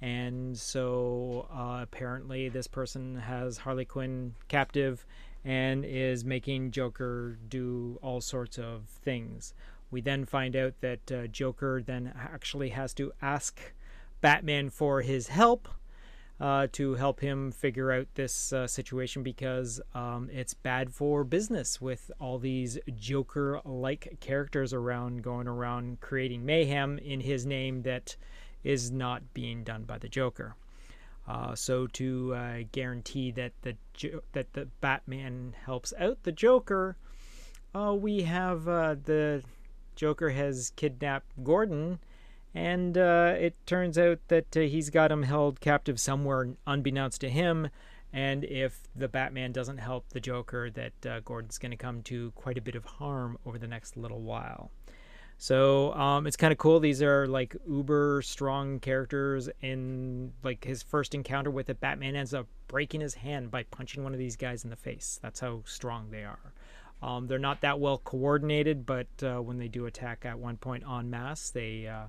And 0.00 0.58
so 0.58 1.48
uh, 1.52 1.80
apparently, 1.82 2.48
this 2.48 2.66
person 2.66 3.16
has 3.16 3.58
Harley 3.58 3.84
Quinn 3.84 4.34
captive 4.48 5.06
and 5.44 5.84
is 5.84 6.24
making 6.24 6.72
Joker 6.72 7.38
do 7.48 7.98
all 8.02 8.20
sorts 8.20 8.58
of 8.58 8.84
things. 8.86 9.54
We 9.90 10.00
then 10.00 10.24
find 10.24 10.56
out 10.56 10.74
that 10.80 11.12
uh, 11.12 11.26
Joker 11.28 11.82
then 11.84 12.12
actually 12.16 12.70
has 12.70 12.92
to 12.94 13.12
ask 13.22 13.60
Batman 14.20 14.70
for 14.70 15.02
his 15.02 15.28
help 15.28 15.68
uh, 16.40 16.66
to 16.72 16.94
help 16.94 17.20
him 17.20 17.50
figure 17.50 17.92
out 17.92 18.06
this 18.14 18.52
uh, 18.52 18.66
situation 18.66 19.22
because 19.22 19.80
um, 19.94 20.28
it's 20.32 20.52
bad 20.52 20.92
for 20.92 21.24
business 21.24 21.80
with 21.80 22.10
all 22.20 22.38
these 22.38 22.78
Joker 22.94 23.60
like 23.64 24.18
characters 24.20 24.72
around 24.72 25.22
going 25.22 25.48
around 25.48 26.00
creating 26.00 26.44
mayhem 26.44 26.98
in 26.98 27.20
his 27.20 27.46
name 27.46 27.82
that 27.82 28.16
is 28.64 28.90
not 28.90 29.34
being 29.34 29.64
done 29.64 29.84
by 29.84 29.98
the 29.98 30.08
Joker. 30.08 30.56
Uh, 31.28 31.54
so 31.54 31.86
to 31.88 32.34
uh, 32.34 32.58
guarantee 32.70 33.32
that 33.32 33.52
the 33.62 33.76
that 34.32 34.52
the 34.52 34.66
Batman 34.80 35.54
helps 35.64 35.92
out 35.98 36.22
the 36.22 36.32
Joker, 36.32 36.96
uh, 37.74 37.94
we 37.94 38.22
have 38.22 38.68
uh, 38.68 38.94
the 39.02 39.42
Joker 39.96 40.30
has 40.30 40.70
kidnapped 40.76 41.32
Gordon 41.42 41.98
and 42.54 42.96
uh, 42.96 43.34
it 43.38 43.54
turns 43.66 43.98
out 43.98 44.20
that 44.28 44.56
uh, 44.56 44.60
he's 44.60 44.88
got 44.90 45.10
him 45.10 45.24
held 45.24 45.60
captive 45.60 45.98
somewhere 45.98 46.54
unbeknownst 46.66 47.20
to 47.22 47.28
him. 47.28 47.68
And 48.12 48.44
if 48.44 48.82
the 48.94 49.08
Batman 49.08 49.52
doesn't 49.52 49.78
help 49.78 50.08
the 50.10 50.20
Joker, 50.20 50.70
that 50.70 51.24
Gordon's 51.24 51.58
going 51.58 51.72
to 51.72 51.76
come 51.76 52.02
to 52.04 52.30
quite 52.30 52.56
a 52.56 52.62
bit 52.62 52.74
of 52.74 52.84
harm 52.84 53.36
over 53.44 53.58
the 53.58 53.66
next 53.66 53.96
little 53.96 54.22
while. 54.22 54.70
So 55.38 55.92
um, 55.94 56.26
it's 56.26 56.36
kind 56.36 56.52
of 56.52 56.58
cool. 56.58 56.80
These 56.80 57.02
are 57.02 57.26
like 57.26 57.56
uber 57.68 58.22
strong 58.22 58.80
characters. 58.80 59.48
In 59.60 60.32
like 60.42 60.64
his 60.64 60.82
first 60.82 61.14
encounter 61.14 61.50
with 61.50 61.68
it, 61.68 61.80
Batman 61.80 62.16
ends 62.16 62.32
up 62.32 62.46
breaking 62.68 63.02
his 63.02 63.14
hand 63.14 63.50
by 63.50 63.64
punching 63.64 64.02
one 64.02 64.12
of 64.12 64.18
these 64.18 64.36
guys 64.36 64.64
in 64.64 64.70
the 64.70 64.76
face. 64.76 65.18
That's 65.22 65.40
how 65.40 65.62
strong 65.66 66.10
they 66.10 66.24
are. 66.24 66.52
Um, 67.02 67.26
they're 67.26 67.38
not 67.38 67.60
that 67.60 67.78
well 67.78 67.98
coordinated, 67.98 68.86
but 68.86 69.08
uh, 69.22 69.38
when 69.40 69.58
they 69.58 69.68
do 69.68 69.86
attack 69.86 70.24
at 70.24 70.38
one 70.38 70.56
point 70.56 70.84
en 70.88 71.10
masse, 71.10 71.50
they 71.50 71.86
uh, 71.86 72.06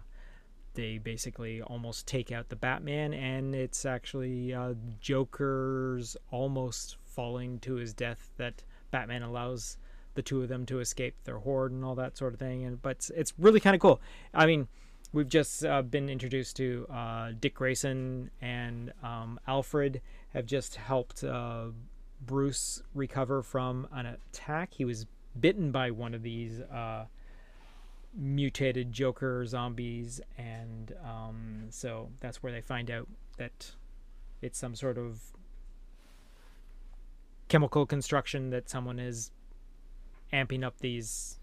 they 0.76 0.98
basically 0.98 1.62
almost 1.62 2.08
take 2.08 2.32
out 2.32 2.48
the 2.48 2.56
Batman, 2.56 3.14
and 3.14 3.54
it's 3.54 3.86
actually 3.86 4.54
uh, 4.54 4.76
Joker's 5.02 6.16
almost 6.32 6.98
falling 7.04 7.60
to 7.60 7.76
his 7.76 7.94
death 7.94 8.32
that 8.38 8.64
Batman 8.92 9.24
allows 9.24 9.78
the 10.18 10.22
two 10.22 10.42
of 10.42 10.50
them 10.50 10.66
to 10.66 10.82
escape 10.82 11.16
their 11.24 11.38
horde 11.38 11.72
and 11.72 11.86
all 11.86 11.96
that 11.96 12.18
sort 12.18 12.34
of 12.34 12.40
thing. 12.40 12.66
And 12.66 12.82
but 12.82 12.98
it's, 12.98 13.10
it's 13.12 13.34
really 13.38 13.62
kind 13.62 13.74
of 13.74 13.80
cool. 13.80 14.02
I 14.34 14.46
mean, 14.46 14.68
we've 15.14 15.30
just 15.30 15.64
uh, 15.64 15.84
been 15.84 16.10
introduced 16.10 16.58
to 16.58 16.86
uh, 16.92 17.32
Dick 17.40 17.54
Grayson 17.54 18.30
and 18.42 18.92
um, 19.02 19.40
Alfred 19.48 20.02
have 20.34 20.46
just 20.46 20.76
helped 20.76 21.24
uh, 21.24 21.68
Bruce 22.26 22.82
recover 22.94 23.42
from 23.42 23.88
an 23.94 24.06
attack. 24.08 24.74
He 24.74 24.84
was 24.84 25.06
bitten 25.40 25.72
by 25.72 25.92
one 25.92 26.14
of 26.14 26.24
these 26.24 26.60
uh, 26.62 27.06
mutated 28.14 28.92
Joker 28.92 29.46
zombies, 29.46 30.20
and 30.38 30.94
um, 31.06 31.68
so 31.70 32.10
that's 32.20 32.42
where 32.42 32.52
they 32.52 32.62
find 32.62 32.90
out 32.90 33.08
that 33.38 33.72
it's 34.42 34.58
some 34.58 34.76
sort 34.76 34.98
of 34.98 35.22
chemical 37.48 37.86
construction 37.86 38.50
that 38.50 38.70
someone 38.70 39.00
is 39.00 39.32
amping 40.34 40.64
up 40.64 40.80
these 40.80 41.38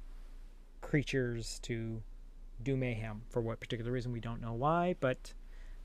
creatures 0.81 1.59
to 1.63 2.03
do 2.63 2.77
mayhem 2.77 3.23
for 3.31 3.41
what 3.41 3.61
particular 3.61 3.91
reason 3.91 4.13
we 4.13 4.21
don't 4.21 4.41
know 4.41 4.53
why, 4.53 4.95
but 5.01 5.33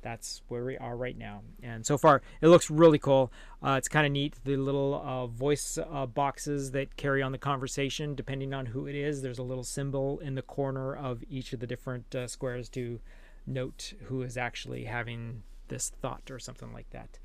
that's 0.01 0.41
where 0.47 0.63
we 0.63 0.77
are 0.77 0.95
right 0.95 1.17
now. 1.17 1.41
And 1.61 1.85
so 1.85 1.97
far, 1.97 2.21
it 2.41 2.47
looks 2.47 2.69
really 2.69 2.99
cool. 2.99 3.31
Uh, 3.61 3.73
it's 3.73 3.87
kind 3.87 4.05
of 4.05 4.11
neat. 4.11 4.35
The 4.45 4.55
little 4.55 5.01
uh, 5.03 5.27
voice 5.27 5.77
uh, 5.77 6.05
boxes 6.05 6.71
that 6.71 6.95
carry 6.95 7.21
on 7.21 7.31
the 7.31 7.37
conversation, 7.37 8.15
depending 8.15 8.53
on 8.53 8.67
who 8.67 8.87
it 8.87 8.95
is. 8.95 9.21
There's 9.21 9.39
a 9.39 9.43
little 9.43 9.63
symbol 9.63 10.19
in 10.19 10.35
the 10.35 10.41
corner 10.41 10.95
of 10.95 11.23
each 11.29 11.53
of 11.53 11.59
the 11.59 11.67
different 11.67 12.15
uh, 12.15 12.27
squares 12.27 12.69
to 12.69 12.99
note 13.45 13.93
who 14.03 14.21
is 14.21 14.37
actually 14.37 14.85
having 14.85 15.43
this 15.67 15.89
thought 16.01 16.31
or 16.31 16.39
something 16.39 16.73
like 16.73 16.89
that. 16.91 17.19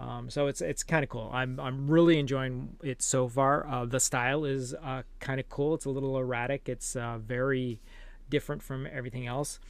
Um, 0.00 0.30
so 0.30 0.46
it's 0.46 0.62
it's 0.62 0.82
kind 0.82 1.04
of 1.04 1.10
cool. 1.10 1.30
I'm 1.32 1.60
I'm 1.60 1.90
really 1.90 2.18
enjoying 2.18 2.76
it 2.82 3.02
so 3.02 3.28
far. 3.28 3.66
Uh, 3.66 3.84
the 3.84 4.00
style 4.00 4.44
is 4.44 4.74
uh, 4.74 5.02
kind 5.18 5.38
of 5.38 5.48
cool. 5.50 5.74
It's 5.74 5.84
a 5.84 5.90
little 5.90 6.16
erratic. 6.16 6.68
It's 6.68 6.96
very 7.18 7.80
different 8.30 8.62
from 8.62 8.86
everything 8.90 9.26
else. 9.26 9.60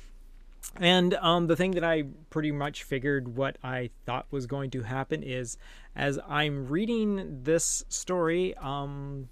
And 0.76 1.14
um, 1.14 1.46
the 1.46 1.56
thing 1.56 1.72
that 1.72 1.84
I 1.84 2.04
pretty 2.28 2.52
much 2.52 2.84
figured 2.84 3.36
what 3.36 3.56
I 3.64 3.90
thought 4.06 4.26
was 4.30 4.46
going 4.46 4.70
to 4.70 4.82
happen 4.82 5.22
is 5.22 5.56
as 5.96 6.18
I'm 6.28 6.68
reading 6.68 7.40
this 7.42 7.84
story, 7.88 8.54
um, 8.56 9.28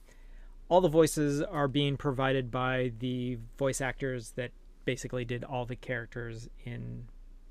all 0.68 0.80
the 0.80 0.88
voices 0.88 1.42
are 1.42 1.68
being 1.68 1.96
provided 1.96 2.50
by 2.50 2.92
the 2.98 3.38
voice 3.56 3.80
actors 3.80 4.32
that 4.32 4.50
basically 4.84 5.24
did 5.24 5.44
all 5.44 5.64
the 5.64 5.76
characters 5.76 6.48
in 6.64 7.06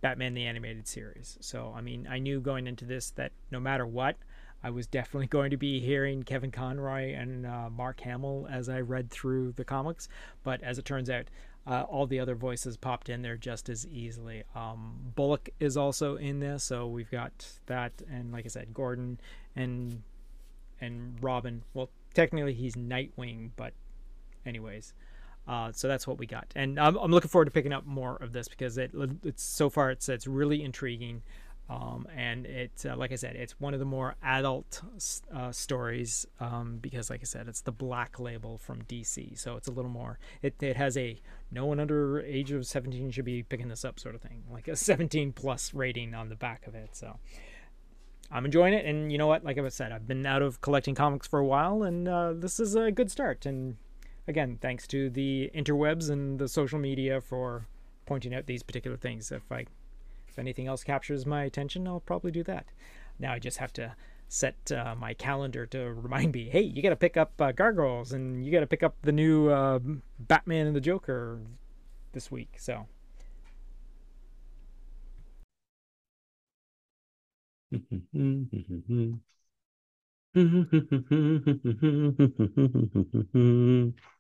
Batman 0.07 0.35
the 0.35 0.45
Animated 0.45 0.87
Series. 0.87 1.37
So, 1.41 1.73
I 1.75 1.81
mean, 1.81 2.07
I 2.09 2.19
knew 2.19 2.39
going 2.39 2.65
into 2.65 2.85
this 2.85 3.09
that 3.17 3.33
no 3.51 3.59
matter 3.59 3.85
what, 3.85 4.15
I 4.63 4.69
was 4.69 4.87
definitely 4.87 5.27
going 5.37 5.51
to 5.51 5.57
be 5.57 5.81
hearing 5.81 6.23
Kevin 6.23 6.49
Conroy 6.49 7.13
and 7.13 7.45
uh, 7.45 7.69
Mark 7.69 7.99
Hamill 7.99 8.47
as 8.49 8.69
I 8.69 8.79
read 8.79 9.09
through 9.09 9.51
the 9.51 9.65
comics. 9.65 10.07
But 10.45 10.63
as 10.63 10.77
it 10.77 10.85
turns 10.85 11.09
out, 11.09 11.25
uh, 11.69 11.81
all 11.89 12.05
the 12.05 12.21
other 12.21 12.35
voices 12.35 12.77
popped 12.77 13.09
in 13.09 13.21
there 13.21 13.35
just 13.35 13.67
as 13.67 13.85
easily. 13.87 14.45
Um, 14.55 15.11
Bullock 15.13 15.49
is 15.59 15.75
also 15.75 16.15
in 16.15 16.39
this, 16.39 16.63
so 16.63 16.87
we've 16.87 17.11
got 17.11 17.45
that, 17.65 17.91
and 18.09 18.31
like 18.31 18.45
I 18.45 18.47
said, 18.47 18.73
Gordon 18.73 19.19
and 19.57 20.03
and 20.79 21.17
Robin. 21.19 21.63
Well, 21.73 21.89
technically 22.13 22.53
he's 22.53 22.75
Nightwing, 22.75 23.49
but 23.57 23.73
anyways. 24.45 24.93
Uh, 25.47 25.71
so 25.71 25.87
that's 25.87 26.05
what 26.05 26.17
we 26.17 26.25
got, 26.25 26.47
and 26.55 26.79
I'm, 26.79 26.97
I'm 26.97 27.11
looking 27.11 27.29
forward 27.29 27.45
to 27.45 27.51
picking 27.51 27.73
up 27.73 27.85
more 27.85 28.17
of 28.17 28.33
this 28.33 28.47
because 28.47 28.77
it 28.77 28.91
it's 29.23 29.43
so 29.43 29.69
far 29.69 29.91
it's 29.91 30.09
it's 30.09 30.27
really 30.27 30.63
intriguing. 30.63 31.21
Um, 31.69 32.07
and 32.15 32.45
it's 32.45 32.85
uh, 32.85 32.95
like 32.95 33.11
I 33.11 33.15
said, 33.15 33.35
it's 33.35 33.59
one 33.59 33.73
of 33.73 33.79
the 33.81 33.85
more 33.85 34.15
adult 34.23 34.81
uh, 35.35 35.51
stories 35.51 36.25
um, 36.39 36.77
because, 36.79 37.09
like 37.09 37.19
I 37.21 37.25
said, 37.25 37.49
it's 37.49 37.59
the 37.61 37.73
black 37.73 38.21
label 38.21 38.57
from 38.57 38.83
DC, 38.83 39.37
so 39.37 39.57
it's 39.57 39.67
a 39.67 39.71
little 39.71 39.91
more. 39.91 40.17
It 40.41 40.55
it 40.61 40.77
has 40.77 40.95
a 40.97 41.19
no 41.51 41.65
one 41.65 41.81
under 41.81 42.21
age 42.21 42.51
of 42.51 42.65
17 42.65 43.11
should 43.11 43.25
be 43.25 43.43
picking 43.43 43.67
this 43.67 43.83
up 43.83 43.99
sort 43.99 44.15
of 44.15 44.21
thing, 44.21 44.43
like 44.49 44.69
a 44.69 44.75
17 44.77 45.33
plus 45.33 45.73
rating 45.73 46.13
on 46.13 46.29
the 46.29 46.35
back 46.35 46.67
of 46.67 46.75
it. 46.75 46.95
So 46.95 47.19
I'm 48.31 48.45
enjoying 48.45 48.73
it, 48.73 48.85
and 48.85 49.11
you 49.11 49.17
know 49.17 49.27
what? 49.27 49.43
Like 49.43 49.57
I 49.57 49.67
said, 49.67 49.91
I've 49.91 50.07
been 50.07 50.25
out 50.25 50.41
of 50.41 50.61
collecting 50.61 50.95
comics 50.95 51.27
for 51.27 51.39
a 51.39 51.45
while, 51.45 51.83
and 51.83 52.07
uh, 52.07 52.31
this 52.33 52.61
is 52.61 52.75
a 52.75 52.91
good 52.91 53.11
start. 53.11 53.45
And 53.45 53.75
again, 54.27 54.57
thanks 54.61 54.87
to 54.87 55.09
the 55.09 55.49
interwebs 55.55 56.09
and 56.09 56.39
the 56.39 56.47
social 56.47 56.79
media 56.79 57.21
for 57.21 57.67
pointing 58.05 58.33
out 58.33 58.45
these 58.45 58.63
particular 58.63 58.97
things. 58.97 59.31
If 59.31 59.51
I 59.51 59.65
if 60.27 60.37
anything 60.37 60.67
else 60.67 60.83
captures 60.83 61.25
my 61.25 61.43
attention, 61.43 61.87
I'll 61.87 61.99
probably 61.99 62.31
do 62.31 62.43
that. 62.43 62.67
Now 63.19 63.33
I 63.33 63.39
just 63.39 63.57
have 63.57 63.73
to 63.73 63.95
set 64.29 64.71
uh, 64.71 64.95
my 64.97 65.13
calendar 65.13 65.65
to 65.67 65.93
remind 65.93 66.33
me, 66.33 66.49
hey, 66.49 66.61
you 66.61 66.83
got 66.83 66.89
to 66.89 66.95
pick 66.95 67.17
up 67.17 67.33
uh, 67.39 67.51
Gargoyles 67.51 68.13
and 68.13 68.45
you 68.45 68.51
got 68.51 68.59
to 68.59 68.67
pick 68.67 68.83
up 68.83 68.95
the 69.01 69.11
new 69.11 69.49
uh, 69.49 69.79
Batman 70.19 70.67
and 70.67 70.75
the 70.75 70.81
Joker 70.81 71.39
this 72.11 72.31
week. 72.31 72.55
So. 72.57 72.87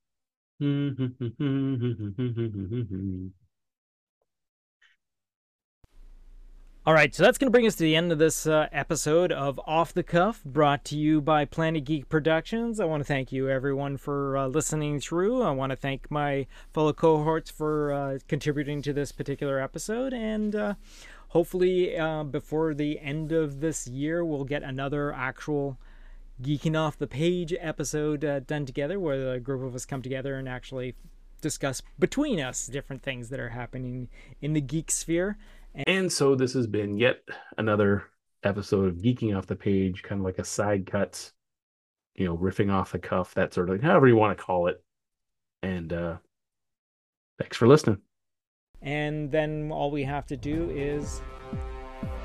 All 6.87 6.93
right, 6.93 7.13
so 7.13 7.21
that's 7.21 7.37
going 7.37 7.47
to 7.47 7.51
bring 7.51 7.67
us 7.67 7.75
to 7.75 7.83
the 7.83 7.95
end 7.95 8.11
of 8.11 8.17
this 8.17 8.47
uh, 8.47 8.67
episode 8.71 9.31
of 9.31 9.59
Off 9.67 9.93
the 9.93 10.03
Cuff, 10.03 10.41
brought 10.43 10.83
to 10.85 10.97
you 10.97 11.21
by 11.21 11.45
Planet 11.45 11.83
Geek 11.83 12.09
Productions. 12.09 12.79
I 12.79 12.85
want 12.85 13.01
to 13.01 13.05
thank 13.05 13.31
you, 13.31 13.49
everyone, 13.49 13.97
for 13.97 14.37
uh, 14.37 14.47
listening 14.47 14.99
through. 14.99 15.43
I 15.43 15.51
want 15.51 15.71
to 15.71 15.75
thank 15.75 16.09
my 16.09 16.47
fellow 16.73 16.93
cohorts 16.93 17.51
for 17.51 17.91
uh, 17.91 18.19
contributing 18.27 18.81
to 18.83 18.93
this 18.93 19.11
particular 19.11 19.59
episode. 19.59 20.13
And 20.13 20.55
uh, 20.55 20.73
hopefully, 21.27 21.97
uh, 21.99 22.23
before 22.23 22.73
the 22.73 22.99
end 22.99 23.31
of 23.31 23.59
this 23.59 23.85
year, 23.87 24.25
we'll 24.25 24.45
get 24.45 24.63
another 24.63 25.13
actual 25.13 25.77
Geeking 26.41 26.77
Off 26.77 26.97
the 26.97 27.07
Page 27.07 27.53
episode 27.59 28.23
uh, 28.23 28.39
done 28.41 28.65
together 28.65 28.99
where 28.99 29.33
the 29.33 29.39
group 29.39 29.63
of 29.63 29.73
us 29.73 29.85
come 29.85 30.01
together 30.01 30.35
and 30.35 30.47
actually 30.47 30.95
discuss 31.41 31.81
between 31.97 32.39
us 32.39 32.67
different 32.67 33.01
things 33.01 33.29
that 33.29 33.39
are 33.39 33.49
happening 33.49 34.09
in 34.41 34.53
the 34.53 34.61
geek 34.61 34.91
sphere. 34.91 35.37
And 35.85 36.11
so 36.11 36.35
this 36.35 36.53
has 36.53 36.67
been 36.67 36.97
yet 36.97 37.21
another 37.57 38.05
episode 38.43 38.87
of 38.87 38.95
Geeking 38.95 39.37
Off 39.37 39.47
the 39.47 39.55
Page, 39.55 40.03
kind 40.03 40.21
of 40.21 40.25
like 40.25 40.39
a 40.39 40.43
side 40.43 40.85
cut, 40.85 41.31
you 42.15 42.25
know, 42.25 42.37
riffing 42.37 42.71
off 42.71 42.91
the 42.91 42.99
cuff, 42.99 43.33
that 43.35 43.53
sort 43.53 43.69
of 43.69 43.75
thing, 43.75 43.85
however 43.85 44.07
you 44.07 44.15
want 44.15 44.37
to 44.37 44.43
call 44.43 44.67
it. 44.67 44.83
And 45.63 45.91
uh 45.93 46.17
thanks 47.39 47.57
for 47.57 47.67
listening. 47.67 47.99
And 48.81 49.31
then 49.31 49.71
all 49.71 49.91
we 49.91 50.03
have 50.03 50.27
to 50.27 50.37
do 50.37 50.69
is 50.69 51.21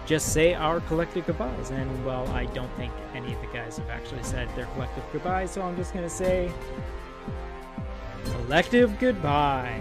just 0.07 0.33
say 0.33 0.55
our 0.55 0.81
collective 0.81 1.27
goodbyes. 1.27 1.71
And 1.71 2.05
well, 2.05 2.29
I 2.29 2.47
don't 2.47 2.73
think 2.77 2.93
any 3.15 3.33
of 3.33 3.41
the 3.41 3.47
guys 3.49 3.79
have 3.79 3.91
actually 3.91 4.23
said 4.23 4.49
their 4.57 4.67
collective 4.67 5.05
goodbyes, 5.13 5.51
so 5.51 5.63
I'm 5.63 5.77
just 5.77 5.93
going 5.93 6.05
to 6.05 6.15
say 6.15 6.51
collective 8.25 8.99
goodbye 8.99 9.81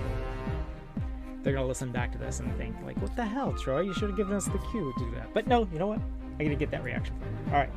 they're 1.43 1.53
gonna 1.53 1.67
listen 1.67 1.91
back 1.91 2.12
to 2.12 2.17
this 2.17 2.39
and 2.39 2.55
think 2.57 2.75
like, 2.84 2.97
"What 3.01 3.15
the 3.15 3.25
hell, 3.25 3.53
Troy? 3.53 3.81
You 3.81 3.93
should 3.93 4.10
have 4.10 4.17
given 4.17 4.36
us 4.36 4.45
the 4.45 4.60
cue 4.71 4.93
to 4.93 5.05
do 5.05 5.12
that." 5.15 5.34
But 5.34 5.47
no, 5.47 5.67
you 5.71 5.79
know 5.79 5.88
what? 5.88 5.99
I 6.39 6.43
gotta 6.43 6.55
get 6.55 6.71
that 6.71 6.84
reaction 6.84 7.15
from 7.19 7.29
you. 7.29 7.53
All 7.53 7.60
right, 7.60 7.69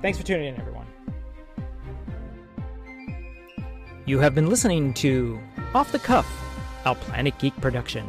thanks 0.00 0.18
for 0.18 0.24
tuning 0.24 0.46
in, 0.46 0.60
everyone. 0.60 0.86
You 4.04 4.18
have 4.18 4.34
been 4.34 4.48
listening 4.48 4.94
to 4.94 5.38
Off 5.74 5.92
the 5.92 5.98
Cuff, 5.98 6.26
a 6.84 6.94
Planet 6.94 7.38
Geek 7.38 7.56
production. 7.60 8.06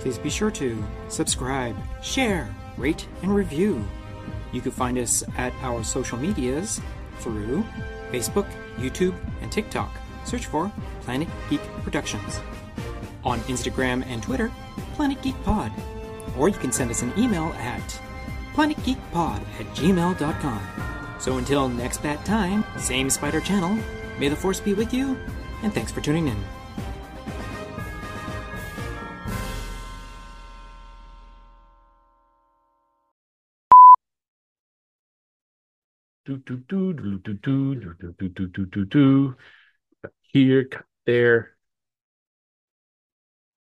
Please 0.00 0.18
be 0.18 0.30
sure 0.30 0.50
to 0.52 0.82
subscribe, 1.08 1.76
share, 2.02 2.52
rate, 2.76 3.06
and 3.22 3.34
review. 3.34 3.84
You 4.52 4.60
can 4.60 4.72
find 4.72 4.98
us 4.98 5.24
at 5.36 5.52
our 5.62 5.82
social 5.82 6.18
medias 6.18 6.80
through 7.20 7.64
Facebook, 8.10 8.46
YouTube, 8.76 9.14
and 9.40 9.50
TikTok. 9.50 9.90
Search 10.24 10.46
for 10.46 10.70
Planet 11.02 11.28
Geek 11.50 11.62
Productions 11.82 12.40
on 13.24 13.40
Instagram 13.40 14.04
and 14.06 14.22
Twitter, 14.22 14.50
Planet 14.94 15.20
Geek 15.22 15.40
Pod. 15.44 15.72
Or 16.38 16.48
you 16.48 16.58
can 16.58 16.72
send 16.72 16.90
us 16.90 17.02
an 17.02 17.12
email 17.18 17.52
at 17.58 18.00
planetgeekpod 18.54 19.40
at 19.60 19.66
gmail.com. 19.74 20.62
So 21.18 21.38
until 21.38 21.68
next 21.68 22.02
bat 22.02 22.24
time, 22.24 22.64
same 22.78 23.10
spider 23.10 23.40
channel, 23.40 23.78
may 24.18 24.28
the 24.28 24.36
force 24.36 24.60
be 24.60 24.74
with 24.74 24.92
you, 24.92 25.16
and 25.62 25.72
thanks 25.72 25.92
for 25.92 26.00
tuning 26.00 26.28
in. 26.28 26.61
Do 36.24 36.38
do 36.38 36.56
do 36.68 36.92
do 36.92 37.18
do 37.18 37.34
do 37.34 37.74
do 37.74 37.94
do 38.12 38.28
do 38.28 38.46
do 38.46 38.66
do 38.66 38.84
do. 38.84 39.36
Here, 40.32 40.68
there, 41.04 41.51